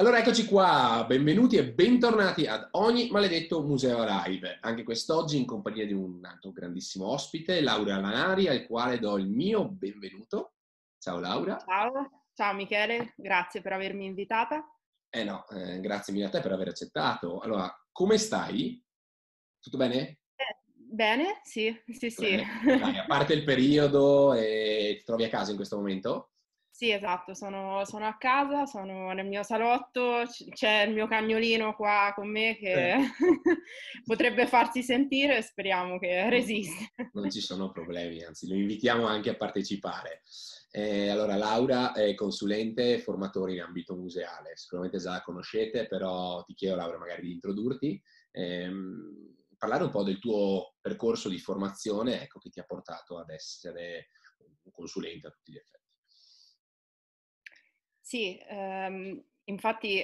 Allora 0.00 0.20
eccoci 0.20 0.44
qua, 0.44 1.04
benvenuti 1.08 1.56
e 1.56 1.72
bentornati 1.72 2.46
ad 2.46 2.68
ogni 2.72 3.10
maledetto 3.10 3.64
museo 3.64 4.04
live. 4.04 4.58
Anche 4.60 4.84
quest'oggi 4.84 5.38
in 5.38 5.44
compagnia 5.44 5.84
di 5.86 5.92
un 5.92 6.24
altro 6.24 6.52
grandissimo 6.52 7.08
ospite, 7.08 7.60
Laura 7.60 7.98
Lanari, 7.98 8.46
al 8.46 8.64
quale 8.64 9.00
do 9.00 9.18
il 9.18 9.26
mio 9.26 9.68
benvenuto. 9.68 10.52
Ciao 11.00 11.18
Laura. 11.18 11.56
Ciao, 11.66 12.26
ciao 12.32 12.54
Michele, 12.54 13.12
grazie 13.16 13.60
per 13.60 13.72
avermi 13.72 14.04
invitata. 14.04 14.72
Eh 15.10 15.24
no, 15.24 15.44
eh, 15.48 15.80
grazie 15.80 16.12
mille 16.12 16.26
a 16.26 16.30
te 16.30 16.40
per 16.42 16.52
aver 16.52 16.68
accettato. 16.68 17.40
Allora, 17.40 17.68
come 17.90 18.18
stai? 18.18 18.80
Tutto 19.58 19.78
bene? 19.78 20.20
Eh, 20.36 20.60
bene, 20.62 21.40
sì, 21.42 21.76
sì, 21.88 22.08
sì. 22.08 22.36
Dai, 22.64 22.98
a 22.98 23.04
parte 23.04 23.32
il 23.32 23.42
periodo, 23.42 24.32
e 24.32 24.94
ti 24.98 25.04
trovi 25.04 25.24
a 25.24 25.28
casa 25.28 25.50
in 25.50 25.56
questo 25.56 25.76
momento? 25.76 26.34
Sì, 26.78 26.92
esatto, 26.92 27.34
sono, 27.34 27.84
sono, 27.84 28.06
a 28.06 28.16
casa, 28.16 28.64
sono 28.64 29.10
nel 29.12 29.26
mio 29.26 29.42
salotto, 29.42 30.22
c'è 30.52 30.82
il 30.82 30.94
mio 30.94 31.08
cagnolino 31.08 31.74
qua 31.74 32.12
con 32.14 32.30
me 32.30 32.56
che 32.56 32.92
eh. 32.92 32.98
potrebbe 34.06 34.46
farsi 34.46 34.84
sentire, 34.84 35.42
speriamo 35.42 35.98
che 35.98 36.30
resista. 36.30 36.84
Non 37.14 37.30
ci 37.30 37.40
sono 37.40 37.72
problemi, 37.72 38.22
anzi 38.22 38.46
lo 38.46 38.54
invitiamo 38.54 39.08
anche 39.08 39.30
a 39.30 39.34
partecipare. 39.34 40.22
Eh, 40.70 41.08
allora, 41.08 41.34
Laura 41.34 41.94
è 41.94 42.14
consulente 42.14 42.94
e 42.94 42.98
formatore 43.00 43.54
in 43.54 43.62
ambito 43.62 43.96
museale, 43.96 44.52
sicuramente 44.54 44.98
già 44.98 45.10
la 45.10 45.22
conoscete, 45.22 45.88
però 45.88 46.44
ti 46.44 46.54
chiedo 46.54 46.76
Laura 46.76 46.98
magari 46.98 47.22
di 47.22 47.32
introdurti, 47.32 48.00
ehm, 48.30 49.34
parlare 49.56 49.82
un 49.82 49.90
po' 49.90 50.04
del 50.04 50.20
tuo 50.20 50.76
percorso 50.80 51.28
di 51.28 51.40
formazione, 51.40 52.22
ecco, 52.22 52.38
che 52.38 52.50
ti 52.50 52.60
ha 52.60 52.64
portato 52.64 53.18
ad 53.18 53.30
essere 53.30 54.10
un 54.38 54.70
consulente 54.70 55.26
a 55.26 55.30
tutti 55.30 55.50
gli 55.50 55.56
effetti. 55.56 55.77
Sì, 58.08 58.40
ehm, 58.48 59.22
infatti 59.44 60.02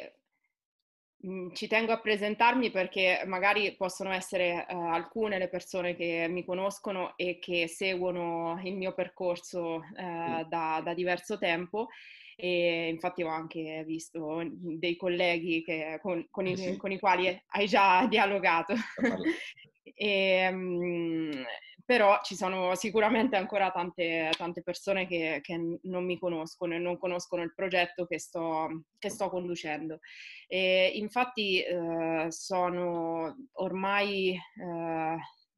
mh, 1.23 1.27
mhmm, 1.27 1.55
ci 1.55 1.67
tengo 1.69 1.93
a 1.93 2.01
presentarmi 2.01 2.71
perché 2.71 3.23
magari 3.25 3.75
possono 3.77 4.13
essere 4.13 4.67
eh, 4.69 4.75
alcune 4.75 5.39
le 5.39 5.49
persone 5.49 5.97
che 5.97 6.27
mi 6.29 6.45
conoscono 6.45 7.17
e 7.17 7.39
che 7.39 7.67
seguono 7.67 8.61
il 8.63 8.77
mio 8.77 8.93
percorso 8.93 9.83
eh, 9.97 10.45
da, 10.47 10.83
da, 10.85 10.93
diverso 10.93 11.39
tempo 11.39 11.89
e 12.37 12.89
infatti 12.91 13.23
ho 13.23 13.29
anche 13.29 13.85
visto 13.87 14.43
dei 14.53 14.97
colleghi 14.97 15.63
che, 15.63 15.99
con, 16.03 16.27
con, 16.31 16.47
i, 16.47 16.53
eh 16.53 16.57
sì. 16.57 16.77
con, 16.77 16.93
i, 16.93 16.99
quali 16.99 17.43
hai 17.53 17.67
già 17.67 18.05
dialogato. 18.07 18.75
e, 19.95 20.51
mh, 20.51 21.45
però 21.85 22.21
ci 22.23 22.35
sono 22.35 22.75
sicuramente 22.75 23.37
ancora 23.37 23.71
tante, 23.71 24.31
tante 24.37 24.63
persone 24.63 25.07
che, 25.07 25.41
che, 25.43 25.79
non 25.83 26.05
mi 26.05 26.19
conoscono 26.19 26.75
e 26.75 26.79
non 26.79 26.99
conoscono 26.99 27.43
il 27.43 27.53
progetto 27.55 28.07
che 28.07 28.19
sto, 28.19 28.85
che 28.99 29.11
sto 29.11 29.29
conducendo. 29.29 29.99
E 30.49 30.93
infatti 30.95 31.63
eh, 31.63 32.27
sono 32.31 33.37
ormai 33.53 34.31
eh, 34.31 35.17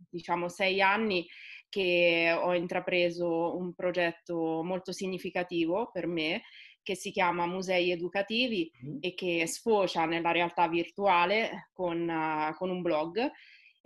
diciamo 0.09 0.49
sei 0.49 0.81
anni 0.81 1.27
che 1.69 2.37
ho 2.37 2.55
intrapreso 2.55 3.57
un 3.57 3.75
progetto 3.75 4.63
molto 4.63 4.93
significativo 4.93 5.91
per 5.93 6.07
me 6.07 6.43
che 6.83 6.95
si 6.95 7.11
chiama 7.11 7.47
Musei 7.47 7.91
Educativi 7.91 8.71
e 9.01 9.15
che 9.15 9.45
sfocia 9.49 10.07
nella 10.07 10.31
realtà 10.31 10.69
virtuale 10.69 11.71
con, 11.73 12.09
uh, 12.09 12.55
con 12.55 12.71
un 12.71 12.81
blog 12.81 13.29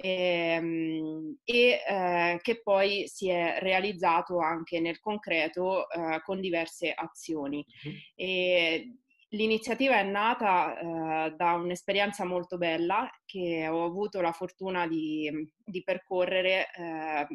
ehm, 0.00 1.38
e 1.44 1.82
eh, 1.86 2.38
che 2.42 2.62
poi 2.62 3.06
si 3.06 3.28
è 3.28 3.58
realizzato 3.60 4.38
anche 4.38 4.80
nel 4.80 4.98
concreto 4.98 5.88
eh, 5.90 6.20
con 6.22 6.40
diverse 6.40 6.92
azioni. 6.92 7.64
Mm-hmm. 7.86 7.96
E, 8.14 8.94
L'iniziativa 9.32 9.96
è 9.96 10.02
nata 10.02 10.76
eh, 10.76 11.34
da 11.36 11.52
un'esperienza 11.52 12.24
molto 12.24 12.58
bella 12.58 13.08
che 13.24 13.68
ho 13.68 13.84
avuto 13.84 14.20
la 14.20 14.32
fortuna 14.32 14.88
di, 14.88 15.30
di 15.64 15.84
percorrere 15.84 16.68
eh, 16.74 17.26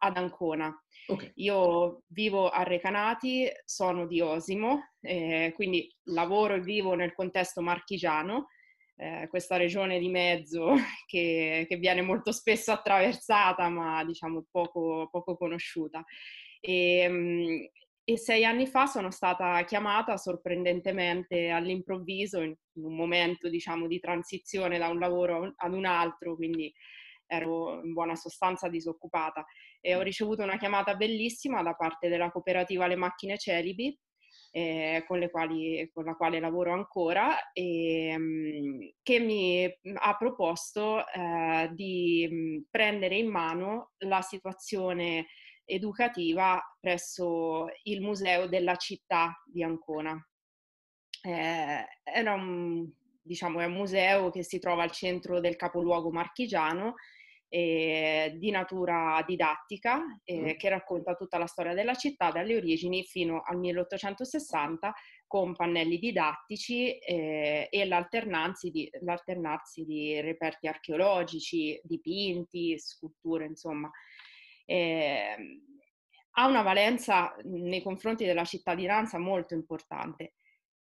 ad 0.00 0.16
Ancona. 0.18 0.70
Okay. 1.06 1.32
Io 1.36 2.02
vivo 2.08 2.50
a 2.50 2.62
Recanati, 2.62 3.48
sono 3.64 4.06
di 4.06 4.20
Osimo, 4.20 4.90
eh, 5.00 5.52
quindi 5.54 5.90
lavoro 6.10 6.54
e 6.54 6.60
vivo 6.60 6.94
nel 6.94 7.14
contesto 7.14 7.62
marchigiano 7.62 8.48
eh, 9.00 9.28
questa 9.28 9.56
regione 9.56 9.98
di 9.98 10.08
mezzo 10.08 10.74
che, 11.06 11.64
che, 11.66 11.76
viene 11.76 12.02
molto 12.02 12.32
spesso 12.32 12.70
attraversata 12.70 13.68
ma 13.70 14.04
diciamo 14.04 14.44
poco, 14.50 15.08
poco 15.10 15.36
conosciuta. 15.36 16.04
E, 16.60 16.98
ehm, 16.98 17.68
e, 18.04 18.18
sei 18.18 18.44
anni 18.44 18.66
fa 18.66 18.86
sono 18.86 19.10
stata 19.10 19.64
chiamata 19.64 20.16
sorprendentemente 20.18 21.48
all'improvviso 21.48 22.42
in, 22.42 22.54
in 22.74 22.84
un 22.84 22.94
momento 22.94 23.48
diciamo 23.48 23.86
di 23.86 23.98
transizione 23.98 24.78
da 24.78 24.88
un 24.88 24.98
lavoro 24.98 25.54
ad 25.56 25.72
un 25.72 25.86
altro, 25.86 26.36
quindi 26.36 26.72
ero 27.26 27.80
in 27.82 27.92
buona 27.92 28.16
sostanza 28.16 28.68
disoccupata 28.68 29.46
e 29.80 29.94
ho 29.94 30.02
ricevuto 30.02 30.42
una 30.42 30.58
chiamata 30.58 30.96
bellissima 30.96 31.62
da 31.62 31.74
parte 31.74 32.08
della 32.08 32.30
cooperativa 32.30 32.86
Le 32.86 32.96
Macchine 32.96 33.38
Celibi 33.38 33.96
eh, 34.50 35.04
con, 35.06 35.26
quali, 35.30 35.88
con, 35.92 36.04
la 36.04 36.14
quale 36.14 36.40
lavoro 36.40 36.72
ancora, 36.72 37.52
e, 37.52 38.08
ehm, 38.08 38.92
che 39.02 39.18
mi 39.20 39.64
ha 39.94 40.16
proposto 40.16 41.06
eh, 41.06 41.70
di 41.72 42.64
prendere 42.70 43.16
in 43.16 43.28
mano 43.28 43.92
la 43.98 44.20
situazione 44.22 45.26
educativa 45.64 46.60
presso 46.80 47.66
il 47.84 48.00
museo 48.00 48.48
della 48.48 48.76
città 48.76 49.40
di 49.46 49.62
Ancona. 49.62 50.16
Eh, 51.22 51.86
era 52.02 52.34
un, 52.34 52.90
diciamo, 53.22 53.60
è 53.60 53.66
un 53.66 53.72
museo 53.72 54.30
che 54.30 54.42
si 54.42 54.58
trova 54.58 54.82
al 54.82 54.90
centro 54.90 55.38
del 55.38 55.56
capoluogo 55.56 56.10
marchigiano 56.10 56.94
eh, 57.52 58.32
di 58.36 58.50
natura 58.52 59.22
didattica 59.26 60.20
eh, 60.22 60.54
che 60.56 60.68
racconta 60.68 61.14
tutta 61.14 61.36
la 61.36 61.46
storia 61.46 61.74
della 61.74 61.94
città 61.94 62.30
dalle 62.30 62.54
origini 62.54 63.02
fino 63.04 63.42
al 63.44 63.58
1860 63.58 64.94
con 65.26 65.54
pannelli 65.54 65.98
didattici 65.98 66.96
eh, 66.98 67.66
e 67.68 67.84
l'alternarsi 67.86 68.70
di, 68.70 68.88
l'alternarsi 69.00 69.84
di 69.84 70.20
reperti 70.20 70.68
archeologici, 70.68 71.78
dipinti, 71.82 72.78
sculture, 72.78 73.46
insomma. 73.46 73.90
Ehm, 74.64 75.66
ha 76.34 76.46
una 76.46 76.62
valenza 76.62 77.34
nei 77.42 77.82
confronti 77.82 78.24
della 78.24 78.44
cittadinanza 78.44 79.18
molto 79.18 79.54
importante 79.54 80.34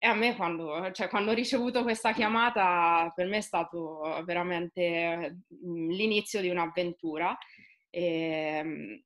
e 0.05 0.07
a 0.07 0.13
me 0.13 0.35
quando, 0.35 0.91
cioè, 0.91 1.07
quando, 1.09 1.31
ho 1.31 1.33
ricevuto 1.33 1.81
questa 1.81 2.13
chiamata, 2.13 3.11
per 3.15 3.25
me 3.25 3.37
è 3.37 3.41
stato 3.41 4.21
veramente 4.23 5.39
mhmm, 5.47 5.89
l'inizio 5.89 6.41
di 6.41 6.49
un'avventura. 6.49 7.35
E, 7.89 8.03
ehm, 8.03 9.03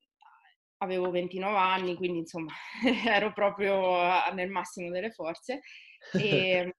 avevo 0.81 1.09
29 1.09 1.57
anni, 1.57 1.95
quindi 1.95 2.19
insomma 2.19 2.51
ero 3.07 3.31
proprio 3.31 4.01
nel 4.33 4.49
massimo 4.49 4.89
delle 4.89 5.11
forze. 5.11 5.61
E, 6.11 6.75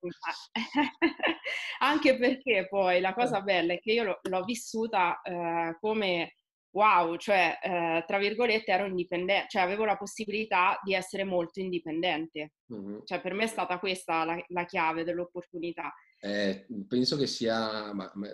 anche 1.80 2.18
perché 2.18 2.66
poi 2.68 3.00
la 3.00 3.14
cosa 3.14 3.40
bella 3.40 3.72
è 3.72 3.80
che 3.80 3.92
io 3.92 4.04
l'ho, 4.04 4.18
l'ho 4.22 4.44
vissuta 4.44 5.18
eh, 5.22 5.78
come 5.80 6.34
wow, 6.72 7.16
cioè, 7.16 7.58
eh, 7.62 8.04
tra 8.06 8.18
virgolette, 8.18 8.70
ero 8.70 8.86
indipendente, 8.86 9.48
cioè 9.48 9.62
avevo 9.62 9.84
la 9.84 9.96
possibilità 9.96 10.78
di 10.82 10.94
essere 10.94 11.24
molto 11.24 11.60
indipendente. 11.60 12.54
Mm-hmm. 12.72 12.98
Cioè, 13.04 13.20
per 13.20 13.34
me 13.34 13.44
è 13.44 13.48
stata 13.48 13.78
questa 13.78 14.24
la, 14.24 14.42
la 14.48 14.64
chiave 14.64 15.04
dell'opportunità. 15.04 15.92
Eh, 16.18 16.66
penso 16.86 17.16
che 17.16 17.26
sia, 17.26 17.92
ma, 17.92 18.10
ma, 18.14 18.28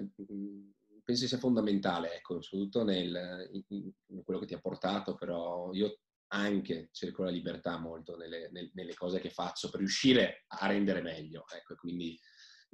penso 1.05 1.27
sia 1.27 1.39
fondamentale, 1.39 2.17
ecco, 2.17 2.43
soprattutto 2.43 2.85
nel, 2.85 3.49
in, 3.53 3.93
in, 4.09 4.25
quello 4.25 4.41
che 4.41 4.47
ti 4.47 4.55
ha 4.55 4.61
portato, 4.61 5.15
però 5.15 5.73
io 5.73 6.01
anche 6.29 6.89
cerco 6.91 7.23
la 7.23 7.31
libertà 7.31 7.79
molto 7.79 8.17
nelle, 8.17 8.51
nelle, 8.51 8.71
nelle 8.75 8.95
cose 8.95 9.21
che 9.21 9.31
faccio 9.31 9.71
per 9.71 9.79
riuscire 9.79 10.45
a 10.49 10.67
rendere 10.67 11.01
meglio, 11.01 11.45
ecco, 11.55 11.77
quindi 11.77 12.19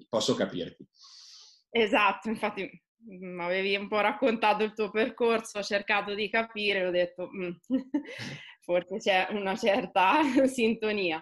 posso 0.08 0.34
capirti. 0.34 0.88
Esatto, 1.68 2.28
infatti 2.28 2.68
avevi 3.40 3.76
un 3.76 3.88
po' 3.88 4.00
raccontato 4.00 4.64
il 4.64 4.74
tuo 4.74 4.90
percorso, 4.90 5.58
ho 5.58 5.62
cercato 5.62 6.14
di 6.14 6.28
capire, 6.28 6.86
ho 6.86 6.90
detto 6.90 7.28
mm, 7.28 7.50
forse 8.62 8.96
c'è 8.98 9.28
una 9.30 9.56
certa 9.56 10.20
sintonia. 10.46 11.18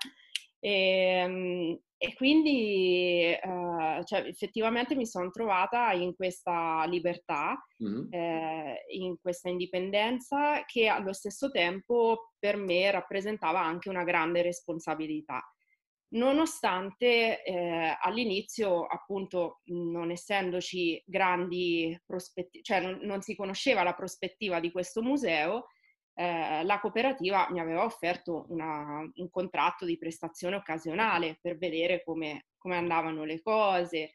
E, 0.59 0.71
ehm, 0.71 1.81
e 2.03 2.15
quindi 2.15 3.37
uh, 3.43 4.03
cioè, 4.05 4.21
effettivamente 4.21 4.95
mi 4.95 5.05
sono 5.05 5.31
trovata 5.31 5.93
in 5.93 6.15
questa 6.15 6.85
libertà, 6.87 7.63
mm-hmm. 7.85 8.07
eh, 8.11 8.85
in 8.93 9.17
questa 9.21 9.51
indipendenza 9.51 10.65
che 10.65 10.87
allo 10.87 11.13
stesso 11.13 11.51
tempo 11.51 12.33
per 12.39 12.57
me 12.57 12.91
rappresentava 12.91 13.63
anche 13.63 13.91
una 13.91 14.05
grande 14.05 14.41
responsabilità 14.41 15.43
nonostante 16.11 17.43
eh, 17.43 17.97
all'inizio, 18.01 18.87
appunto, 18.87 19.61
non 19.67 20.11
essendoci 20.11 21.03
grandi 21.07 21.99
prospetti, 22.05 22.63
cioè 22.63 22.81
non, 22.81 22.99
non, 23.03 23.21
si 23.23 23.37
conosceva 23.37 23.83
la 23.83 23.95
prospettiva 23.95 24.61
di 24.61 24.71
questo 24.71 25.03
museo, 25.03 25.67
eh, 26.15 26.65
la 26.65 26.81
cooperativa 26.81 27.49
mi 27.51 27.61
aveva 27.61 27.85
offerto 27.85 28.47
una, 28.49 29.01
un 29.15 29.31
contratto 29.31 29.85
di 29.85 29.99
prestazione 29.99 30.57
occasionale 30.57 31.39
per 31.41 31.57
vedere 31.57 32.03
come, 32.03 32.47
come 32.59 32.77
andavano 32.77 33.25
le 33.25 33.41
cose. 33.41 34.13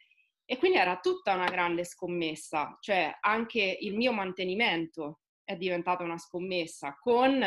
E 0.47 0.57
quindi 0.57 0.77
era 0.77 0.99
tutta 0.99 1.33
una 1.33 1.49
grande 1.49 1.83
scommessa, 1.85 2.77
cioè 2.79 3.17
anche 3.21 3.77
il 3.81 3.95
mio 3.95 4.11
mantenimento 4.11 5.21
è 5.43 5.55
diventata 5.55 6.03
una 6.03 6.19
scommessa 6.19 6.95
con 6.99 7.43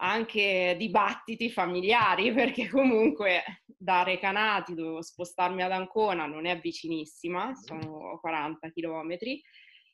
anche 0.00 0.74
dibattiti 0.78 1.50
familiari, 1.50 2.32
perché 2.34 2.68
comunque 2.68 3.62
da 3.64 4.02
Recanati 4.02 4.74
dovevo 4.74 5.02
spostarmi 5.02 5.62
ad 5.62 5.72
Ancona, 5.72 6.26
non 6.26 6.46
è 6.46 6.58
vicinissima, 6.58 7.54
sono 7.54 8.18
40 8.20 8.70
chilometri, 8.70 9.40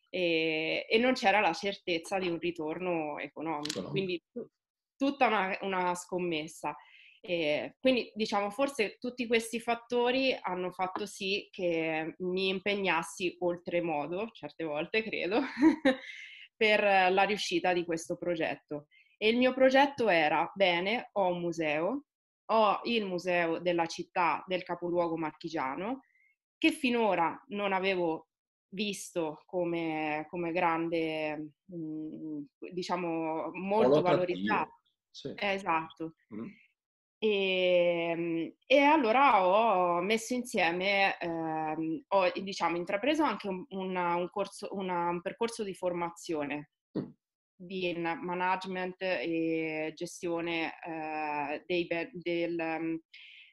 e, 0.09 0.87
e, 0.89 0.99
non 0.99 1.15
c'era 1.15 1.41
la 1.41 1.53
certezza 1.53 2.19
di 2.19 2.29
un 2.29 2.39
ritorno 2.39 3.19
economico, 3.19 3.83
quindi 3.91 4.23
t- 4.31 4.47
tutta 4.97 5.27
una, 5.27 5.59
una 5.62 5.95
scommessa. 5.95 6.75
E 7.21 7.77
quindi 7.81 8.12
diciamo 8.15 8.50
forse 8.50 8.99
tutti 9.00 9.27
questi 9.27 9.59
fattori 9.59 10.37
hanno 10.43 10.71
fatto 10.71 11.07
sì 11.07 11.49
che 11.50 12.15
mi 12.19 12.49
impegnassi 12.49 13.35
oltremodo, 13.41 14.29
certe 14.33 14.62
volte 14.62 15.03
credo, 15.03 15.41
per 16.55 16.83
la 16.83 17.23
riuscita 17.23 17.73
di 17.73 17.85
questo 17.85 18.17
progetto. 18.17 18.87
E 19.25 19.29
il 19.29 19.38
mio 19.38 19.55
progetto 19.55 20.11
era, 20.11 20.53
bene, 20.55 21.09
ho 21.12 21.29
un 21.29 21.41
museo, 21.41 22.05
ho 22.44 22.81
il 22.82 23.06
museo 23.06 23.59
della 23.59 23.87
città 23.87 24.44
del 24.47 24.62
capoluogo 24.62 25.17
marchigiano, 25.17 26.00
che 26.59 26.71
finora 26.73 27.43
non 27.49 27.73
avevo 27.73 28.29
visto 28.75 29.41
come, 29.47 30.26
come 30.29 30.53
grande, 30.53 31.53
mh, 31.65 31.75
mm, 31.75 32.43
diciamo, 32.75 33.50
molto 33.55 34.03
valorizzato. 34.03 34.73
Sì. 35.11 35.32
Esatto. 35.35 36.17
Mm. 36.35 36.47
E, 37.17 38.11
ehm, 38.11 38.55
e, 38.67 38.79
allora 38.79 39.47
ho 39.47 40.03
messo 40.03 40.35
insieme, 40.35 41.17
ehm, 41.19 42.05
ho 42.09 42.31
diciamo, 42.43 42.76
intrapreso 42.76 43.23
anche 43.23 43.49
un, 43.49 43.65
una, 43.71 44.17
un, 44.17 44.29
corso, 44.29 44.69
una, 44.73 45.09
un 45.09 45.23
percorso 45.23 45.65
di 45.65 45.73
formazione 45.73 46.73
mm. 46.99 47.05
Di 47.56 47.95
management 47.97 49.01
e 49.03 49.93
gestione 49.95 50.73
eh, 50.85 51.62
dei, 51.67 51.87
del, 52.12 53.01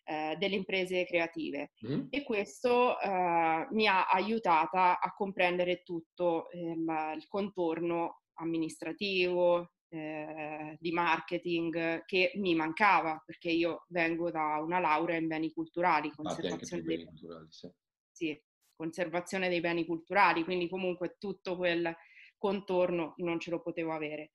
eh, 0.03 0.35
delle 0.37 0.55
imprese 0.55 1.05
creative 1.05 1.71
mm. 1.87 2.07
e 2.09 2.23
questo 2.23 2.99
eh, 2.99 3.67
mi 3.71 3.87
ha 3.87 4.07
aiutata 4.07 4.99
a 4.99 5.13
comprendere 5.13 5.83
tutto 5.83 6.47
il, 6.53 7.13
il 7.15 7.27
contorno 7.27 8.21
amministrativo, 8.33 9.73
eh, 9.93 10.77
di 10.79 10.91
marketing 10.91 12.05
che 12.05 12.31
mi 12.35 12.55
mancava 12.55 13.21
perché 13.25 13.49
io 13.49 13.85
vengo 13.89 14.31
da 14.31 14.61
una 14.61 14.79
laurea 14.79 15.17
in 15.17 15.27
beni 15.27 15.51
culturali, 15.51 16.11
conservazione, 16.11 16.81
dei... 16.83 16.97
Beni 16.97 17.09
culturali 17.09 17.47
sì. 17.49 17.69
Sì, 18.09 18.41
conservazione 18.73 19.49
dei 19.49 19.59
beni 19.59 19.85
culturali, 19.85 20.43
quindi 20.43 20.69
comunque 20.69 21.17
tutto 21.19 21.57
quel 21.57 21.93
contorno 22.41 23.13
non 23.17 23.39
ce 23.39 23.51
lo 23.51 23.61
potevo 23.61 23.93
avere. 23.93 24.31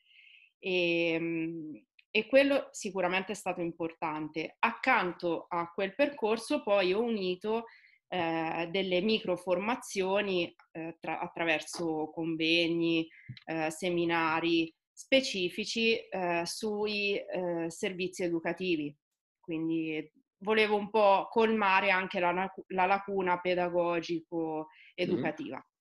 E, 0.61 1.11
ehm, 1.11 1.85
e 2.09 2.29
quello 2.29 2.69
sicuramente 2.71 3.33
è 3.33 3.35
stato 3.35 3.61
importante. 3.61 4.55
Accanto 4.61 5.47
a 5.49 5.71
quel 5.73 5.93
percorso 5.95 6.63
poi 6.63 6.95
ho 6.95 7.03
unito 7.03 7.65
eh, 8.09 8.69
delle 8.71 9.03
microformazioni 9.03 10.55
eh, 10.73 10.97
tra, 11.01 11.19
attraverso 11.19 12.11
convegni, 12.15 13.07
eh, 13.45 13.71
seminari 13.71 14.73
specifici 14.93 15.99
eh, 15.99 16.43
sui 16.47 17.17
eh, 17.17 17.69
servizi 17.69 18.23
educativi. 18.23 18.97
Quindi 19.39 20.11
volevo 20.39 20.77
un 20.77 20.89
po' 20.89 21.27
colmare 21.29 21.91
anche 21.91 22.21
la, 22.21 22.51
la 22.69 22.87
lacuna 22.87 23.39
pedagogico-educativa. 23.41 25.57
Mm-hmm. 25.57 25.76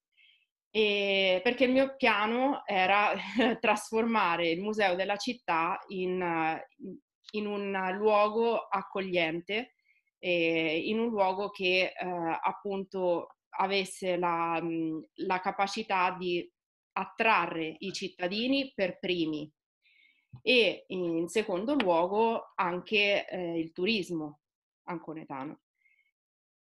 E 0.76 1.40
perché 1.42 1.64
il 1.64 1.72
mio 1.72 1.96
piano 1.96 2.66
era 2.66 3.14
trasformare 3.62 4.50
il 4.50 4.60
museo 4.60 4.94
della 4.96 5.16
città 5.16 5.80
in, 5.88 6.60
in 7.32 7.46
un 7.46 7.94
luogo 7.98 8.58
accogliente, 8.58 9.76
in 10.20 11.00
un 11.00 11.08
luogo 11.08 11.50
che 11.50 11.94
eh, 11.98 12.40
appunto 12.44 13.38
avesse 13.52 14.18
la, 14.18 14.62
la 15.14 15.40
capacità 15.40 16.14
di 16.20 16.46
attrarre 16.98 17.78
i 17.80 17.94
cittadini 17.94 18.74
per 18.76 19.00
primi 19.00 19.50
e 20.42 20.84
in 20.88 21.30
secondo 21.30 21.76
luogo 21.76 22.52
anche 22.56 23.26
eh, 23.26 23.60
il 23.60 23.72
turismo 23.72 24.42
anconetano. 24.90 25.62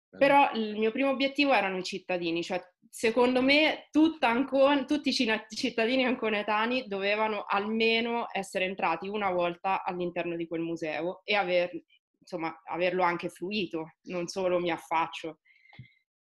Però 0.10 0.50
il 0.53 0.77
mio 0.77 0.92
primo 0.92 1.10
obiettivo 1.10 1.51
erano 1.53 1.77
i 1.77 1.83
cittadini, 1.83 2.42
cioè 2.42 2.63
secondo 2.89 3.42
me 3.42 3.88
Ancon, 4.19 4.86
tutti 4.86 5.10
i 5.10 5.45
cittadini 5.50 6.06
anconetani 6.06 6.88
dovevano 6.88 7.45
almeno 7.48 8.28
essere 8.31 8.66
entrati 8.66 9.07
una 9.07 9.31
volta 9.31 9.84
all'interno 9.84 10.36
di 10.36 10.48
quel 10.48 10.62
museo 10.62 11.22
e 11.24 11.36
aver, 11.36 11.72
insomma, 12.19 12.62
averlo 12.66 13.04
anche 13.04 13.30
fruito, 13.30 13.94
non 14.04 14.28
solo 14.28 14.60
mi 14.60 14.72
affaccio. 14.72 15.39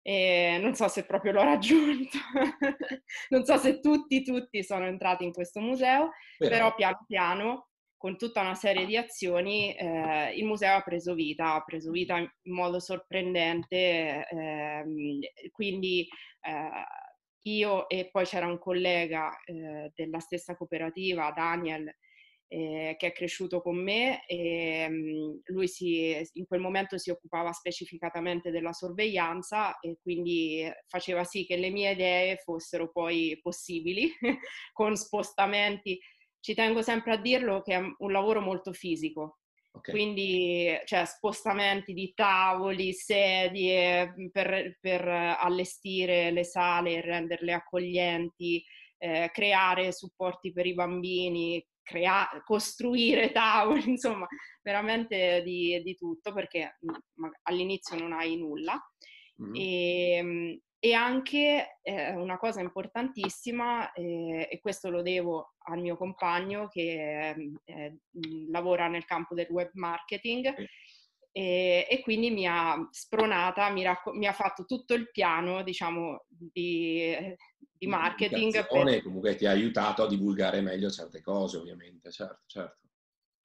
E 0.06 0.58
non 0.60 0.74
so 0.74 0.86
se 0.88 1.06
proprio 1.06 1.32
l'ho 1.32 1.42
raggiunto, 1.42 2.18
non 3.30 3.44
so 3.44 3.56
se 3.56 3.80
tutti, 3.80 4.22
tutti 4.22 4.62
sono 4.62 4.86
entrati 4.86 5.24
in 5.24 5.32
questo 5.32 5.60
museo, 5.60 6.10
però, 6.36 6.50
però 6.50 6.74
piano 6.74 7.04
piano 7.06 7.68
con 8.04 8.18
tutta 8.18 8.42
una 8.42 8.54
serie 8.54 8.84
di 8.84 8.98
azioni 8.98 9.74
eh, 9.74 10.34
il 10.36 10.44
museo 10.44 10.76
ha 10.76 10.82
preso 10.82 11.14
vita, 11.14 11.54
ha 11.54 11.64
preso 11.64 11.90
vita 11.90 12.18
in 12.18 12.28
modo 12.52 12.78
sorprendente, 12.78 14.26
eh, 14.28 14.84
quindi 15.50 16.06
eh, 16.42 16.70
io 17.44 17.88
e 17.88 18.10
poi 18.12 18.26
c'era 18.26 18.46
un 18.46 18.58
collega 18.58 19.34
eh, 19.46 19.90
della 19.94 20.18
stessa 20.18 20.54
cooperativa, 20.54 21.32
Daniel, 21.34 21.90
eh, 22.46 22.94
che 22.98 23.06
è 23.06 23.12
cresciuto 23.12 23.62
con 23.62 23.82
me 23.82 24.26
e 24.26 24.84
um, 24.86 25.40
lui 25.44 25.66
si, 25.66 26.14
in 26.34 26.46
quel 26.46 26.60
momento 26.60 26.98
si 26.98 27.08
occupava 27.08 27.52
specificatamente 27.52 28.50
della 28.50 28.74
sorveglianza 28.74 29.78
e 29.80 29.96
quindi 29.98 30.70
faceva 30.86 31.24
sì 31.24 31.46
che 31.46 31.56
le 31.56 31.70
mie 31.70 31.92
idee 31.92 32.36
fossero 32.36 32.92
poi 32.92 33.38
possibili 33.40 34.10
con 34.74 34.94
spostamenti 34.94 35.98
ci 36.44 36.52
tengo 36.52 36.82
sempre 36.82 37.14
a 37.14 37.16
dirlo 37.16 37.62
che 37.62 37.72
è 37.72 37.78
un 37.78 38.12
lavoro 38.12 38.42
molto 38.42 38.74
fisico. 38.74 39.38
Okay. 39.72 39.94
Quindi 39.94 40.78
cioè, 40.84 41.06
spostamenti 41.06 41.94
di 41.94 42.12
tavoli, 42.14 42.92
sedie 42.92 44.10
mm, 44.10 44.26
per, 44.26 44.76
per 44.78 45.08
allestire 45.08 46.30
le 46.32 46.44
sale, 46.44 47.00
renderle 47.00 47.54
accoglienti, 47.54 48.62
eh, 48.98 49.30
creare 49.32 49.90
supporti 49.90 50.52
per 50.52 50.66
i 50.66 50.74
bambini, 50.74 51.66
crea- 51.82 52.28
costruire 52.44 53.32
tavoli, 53.32 53.82
insomma, 53.88 54.26
veramente 54.60 55.42
di, 55.42 55.80
di 55.82 55.94
tutto 55.96 56.34
perché 56.34 56.76
mm, 56.84 57.30
all'inizio 57.44 57.96
non 57.96 58.12
hai 58.12 58.36
nulla. 58.36 58.78
Mm-hmm. 59.42 59.54
E, 59.54 60.60
e 60.84 60.92
anche 60.92 61.78
eh, 61.80 62.10
una 62.10 62.36
cosa 62.36 62.60
importantissima, 62.60 63.90
eh, 63.92 64.46
e 64.50 64.60
questo 64.60 64.90
lo 64.90 65.00
devo 65.00 65.54
al 65.60 65.80
mio 65.80 65.96
compagno 65.96 66.68
che 66.68 67.56
eh, 67.64 67.96
lavora 68.50 68.86
nel 68.88 69.06
campo 69.06 69.34
del 69.34 69.46
web 69.48 69.70
marketing, 69.72 70.54
e, 71.32 71.86
e 71.88 72.00
quindi 72.02 72.30
mi 72.30 72.46
ha 72.46 72.86
spronata, 72.90 73.70
mi, 73.70 73.82
racco- 73.82 74.12
mi, 74.12 74.26
ha 74.26 74.34
fatto 74.34 74.66
tutto 74.66 74.92
il 74.92 75.10
piano, 75.10 75.62
diciamo, 75.62 76.26
di, 76.28 77.16
di 77.56 77.86
marketing. 77.86 78.52
Per... 78.52 79.02
Comunque 79.02 79.36
ti 79.36 79.46
ha 79.46 79.52
aiutato 79.52 80.02
a 80.02 80.06
divulgare 80.06 80.60
meglio 80.60 80.90
certe 80.90 81.22
cose, 81.22 81.56
ovviamente, 81.56 82.10
certo, 82.10 82.42
certo. 82.44 82.80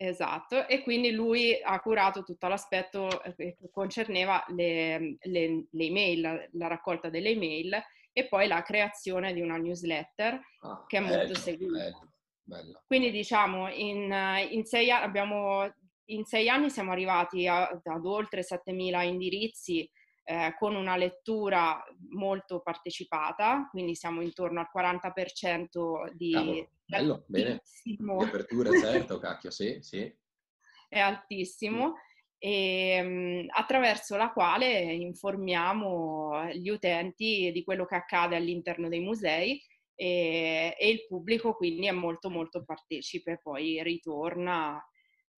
Esatto, 0.01 0.65
e 0.65 0.82
quindi 0.82 1.12
lui 1.12 1.60
ha 1.62 1.77
curato 1.82 2.24
tutto 2.24 2.48
l'aspetto 2.48 3.22
eh, 3.22 3.36
che 3.36 3.58
concerneva 3.70 4.46
le, 4.48 5.18
le, 5.20 5.65
le 5.70 5.84
email, 5.84 6.48
la 6.53 6.68
raccolta 6.68 7.10
delle 7.10 7.32
email 7.32 7.77
e 8.13 8.25
poi 8.29 8.48
la 8.48 8.62
creazione 8.62 9.34
di 9.34 9.41
una 9.41 9.58
newsletter 9.58 10.39
ah, 10.62 10.86
che 10.88 10.98
è 10.98 11.01
bello, 11.01 11.15
molto 11.18 11.36
seguita. 11.36 11.77
Bello, 11.77 12.13
bello. 12.44 12.82
Quindi 12.88 13.12
diciamo 13.12 13.70
in, 13.74 14.10
in, 14.51 14.63
sei, 14.63 14.89
abbiamo, 14.89 15.70
in, 16.06 16.24
sei, 16.24 16.48
anni 16.48 16.70
siamo 16.70 16.94
arrivati 16.94 17.46
a, 17.46 17.68
ad 17.68 18.06
oltre 18.06 18.39
7.000 18.39 19.06
indirizzi 19.06 19.91
eh, 20.30 20.54
con 20.60 20.76
una 20.76 20.96
lettura 20.96 21.84
molto 22.12 22.62
partecipata, 22.62 23.68
quindi 23.72 23.96
siamo 23.96 24.22
intorno 24.22 24.60
al 24.60 24.70
40% 24.72 26.12
di... 26.14 26.32
Cavolo, 26.32 26.70
bello, 26.86 27.24
bene. 27.26 27.64
Di 27.84 27.98
apertura, 28.00 28.70
certo, 28.80 29.18
cacchio, 29.18 29.50
sì, 29.50 29.80
sì. 29.82 30.02
È 30.88 31.00
altissimo. 31.00 31.96
E, 32.38 32.90
ehm, 32.92 33.46
attraverso 33.50 34.18
la 34.18 34.32
quale 34.32 34.94
informiamo 34.94 36.46
gli 36.54 36.70
utenti 36.70 37.52
di 37.52 37.64
quello 37.64 37.86
che 37.86 37.96
accade 37.96 38.36
all'interno 38.36 38.88
dei 38.88 39.00
musei 39.00 39.60
e, 39.96 40.76
e 40.78 40.90
il 40.90 41.08
pubblico 41.08 41.56
quindi 41.56 41.88
è 41.88 41.92
molto 41.92 42.30
molto 42.30 42.64
partecipe, 42.64 43.40
poi 43.42 43.82
ritorna. 43.82 44.80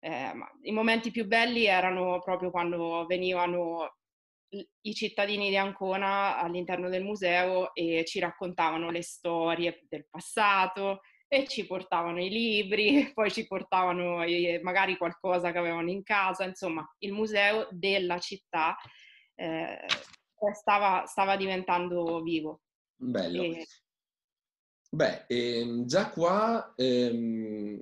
Eh, 0.01 0.33
I 0.63 0.73
momenti 0.73 1.13
più 1.13 1.27
belli 1.27 1.67
erano 1.67 2.19
proprio 2.25 2.51
quando 2.51 3.07
venivano 3.07 3.99
i 4.81 4.95
cittadini 4.95 5.49
di 5.49 5.57
Ancona 5.57 6.39
all'interno 6.39 6.89
del 6.89 7.05
museo 7.05 7.75
e 7.75 8.05
ci 8.05 8.19
raccontavano 8.19 8.91
le 8.91 9.03
storie 9.03 9.85
del 9.89 10.07
passato 10.09 11.01
e 11.29 11.47
ci 11.47 11.65
portavano 11.65 12.21
i 12.21 12.29
libri, 12.29 13.13
poi 13.15 13.31
ci 13.31 13.47
portavano 13.47 14.25
magari 14.63 14.97
qualcosa 14.97 15.53
che 15.53 15.59
avevano 15.59 15.91
in 15.91 16.03
casa, 16.03 16.45
insomma 16.45 16.85
il 16.99 17.13
museo 17.13 17.69
della 17.71 18.19
città 18.19 18.77
eh, 19.37 19.87
stava, 20.53 21.05
stava, 21.07 21.37
diventando 21.37 22.21
vivo. 22.21 22.63
Bello. 22.97 23.43
E... 23.43 23.67
Beh, 24.91 25.27
ehm, 25.29 25.87
già 25.87 26.11
qua, 26.11 26.75
ehm, 26.77 27.79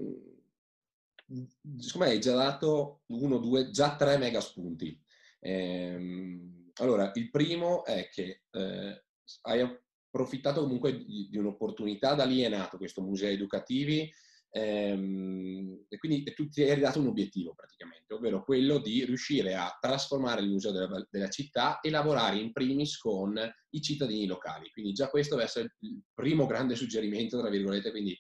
secondo 1.79 2.07
me 2.07 2.13
hai 2.13 2.21
già 2.21 2.35
dato 2.35 3.01
uno, 3.07 3.39
due, 3.39 3.71
già 3.71 3.97
tre 3.97 4.19
mega 4.19 4.43
spunti. 4.43 5.01
Ehm, 5.41 6.58
allora, 6.79 7.11
il 7.15 7.31
primo 7.31 7.85
è 7.85 8.09
che 8.11 8.43
eh, 8.51 9.05
hai 9.43 9.61
approfittato 9.61 10.63
comunque 10.63 11.05
di, 11.05 11.29
di 11.31 11.37
un'opportunità, 11.37 12.15
da 12.15 12.25
lì 12.25 12.41
è 12.41 12.49
nato 12.49 12.77
questo 12.77 13.03
museo 13.03 13.31
educativi 13.31 14.11
ehm, 14.51 15.85
e 15.89 15.99
quindi 15.99 16.25
tu 16.35 16.49
ti 16.49 16.63
hai 16.63 16.79
dato 16.81 17.01
un 17.01 17.09
obiettivo 17.09 17.55
praticamente, 17.55 18.15
ovvero 18.15 18.43
quello 18.45 18.79
di 18.79 19.05
riuscire 19.05 19.55
a 19.55 19.77
trasformare 19.79 20.41
il 20.41 20.51
museo 20.51 20.73
della, 20.73 21.07
della, 21.11 21.29
città 21.29 21.81
e 21.81 21.91
lavorare 21.91 22.39
in 22.39 22.53
primis 22.53 22.97
con 22.99 23.39
i 23.71 23.81
cittadini 23.81 24.27
locali. 24.27 24.71
Quindi 24.71 24.93
già 24.93 25.09
questo 25.11 25.35
deve 25.35 25.47
essere 25.47 25.75
il 25.81 26.01
primo 26.15 26.47
grande 26.47 26.75
suggerimento, 26.75 27.39
tra 27.39 27.51
virgolette, 27.51 27.91
quindi 27.91 28.19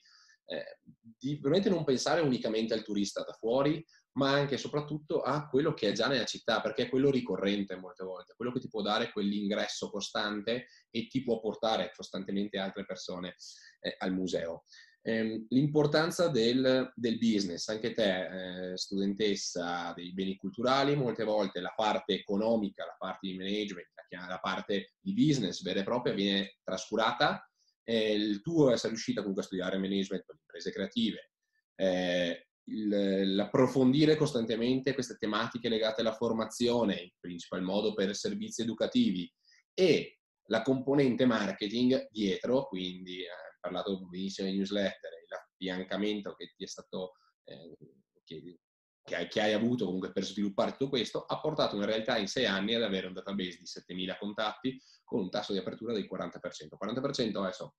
eh, 0.51 0.81
di 1.19 1.39
veramente 1.41 1.69
non 1.69 1.85
pensare 1.85 2.21
unicamente 2.21 2.75
al 2.75 2.83
turista 2.83 3.23
da 3.23 3.33
fuori, 3.33 3.85
ma 4.19 4.33
anche 4.33 4.57
e 4.57 4.59
soprattutto 4.59 5.23
a 5.23 5.49
quello 5.49 5.73
che 5.73 5.89
è 5.89 5.93
già 5.93 6.09
nella 6.09 6.25
città, 6.25 6.61
perché 6.61 6.83
è 6.83 6.89
quello 6.89 7.09
ricorrente 7.09 7.77
molte 7.77 8.05
volte, 8.05 8.35
quello 8.37 8.51
che 8.51 8.59
ti 8.59 8.69
può 8.69 8.83
dare 8.83 9.13
quell'ingresso 9.13 9.91
costante 9.91 10.67
e 10.91 11.07
ti 11.07 11.23
può 11.23 11.39
portare 11.39 11.93
costantemente 11.95 12.59
altre 12.59 12.85
persone 12.85 13.37
eh, 13.81 13.95
al 13.99 14.13
museo. 14.13 14.65
Eh, 15.03 15.47
l'importanza 15.51 16.27
del, 16.29 16.93
del, 16.97 17.19
business, 17.19 17.69
anche 17.69 17.95
te, 17.95 18.73
eh, 18.73 18.77
studentessa 18.77 19.93
dei 19.95 20.13
beni 20.13 20.37
culturali, 20.37 20.97
molte 20.97 21.23
volte 21.23 21.61
la 21.61 21.73
parte 21.75 22.15
economica, 22.15 22.85
la 22.85 22.97
parte 22.99 23.29
di 23.29 23.37
management, 23.37 23.87
la, 24.11 24.41
parte 24.43 24.95
di 24.99 25.15
business 25.15 25.63
vera 25.63 25.81
e 25.81 25.85
propria 25.85 26.13
viene 26.13 26.59
trascurata. 26.65 27.49
il 27.85 28.43
tuo 28.43 28.73
essere 28.73 28.89
riuscita 28.89 29.21
comunque 29.21 29.45
a 29.45 29.47
studiare 29.47 29.79
management 29.79 30.25
con 30.27 30.37
imprese 30.37 30.73
creative, 30.73 31.31
eh, 31.77 32.48
l'approfondire 32.71 34.17
costantemente 34.17 34.95
queste 34.95 35.17
tematiche 35.17 35.69
legate 35.69 36.01
alla 36.03 36.15
formazione, 36.15 37.01
in 37.01 37.11
principal 37.19 37.63
modo 37.63 37.95
per 37.95 38.15
servizi 38.15 38.63
educativi, 38.63 39.31
e 39.73 40.19
la 40.49 40.63
componente 40.63 41.25
marketing 41.25 42.09
dietro, 42.11 42.67
quindi 42.67 43.23
eh, 43.23 43.29
hai 43.29 43.59
parlato 43.61 44.07
benissimo 44.07 44.49
di 44.49 44.57
newsletter, 44.57 45.11
l'affiancamento 45.29 46.35
che 46.35 46.53
ti 46.57 46.65
è 46.65 46.67
stato, 46.67 47.13
eh, 47.45 47.77
che, 48.25 48.59
che, 49.03 49.15
hai, 49.15 49.29
che, 49.29 49.41
hai, 49.41 49.53
avuto 49.53 49.85
comunque 49.85 50.13
per 50.13 50.25
sviluppare 50.25 50.73
tutto 50.73 50.89
questo, 50.89 51.25
ha 51.25 51.41
portato 51.41 51.77
in 51.77 51.85
realtà 51.85 52.17
in 52.17 52.29
sei 52.29 52.47
anni 52.47 52.75
ad 52.75 52.83
avere 52.83 53.07
un 53.07 53.13
database 53.13 53.59
di 53.59 53.65
7.000 53.65 54.19
contatti 54.19 54.81
con 55.05 55.21
un 55.21 55.31
tasso 55.31 55.53
di 55.53 55.59
apertura 55.59 55.93
del 55.93 56.09
40%. 56.11 56.77
40% 56.83 57.39
adesso, 57.39 57.77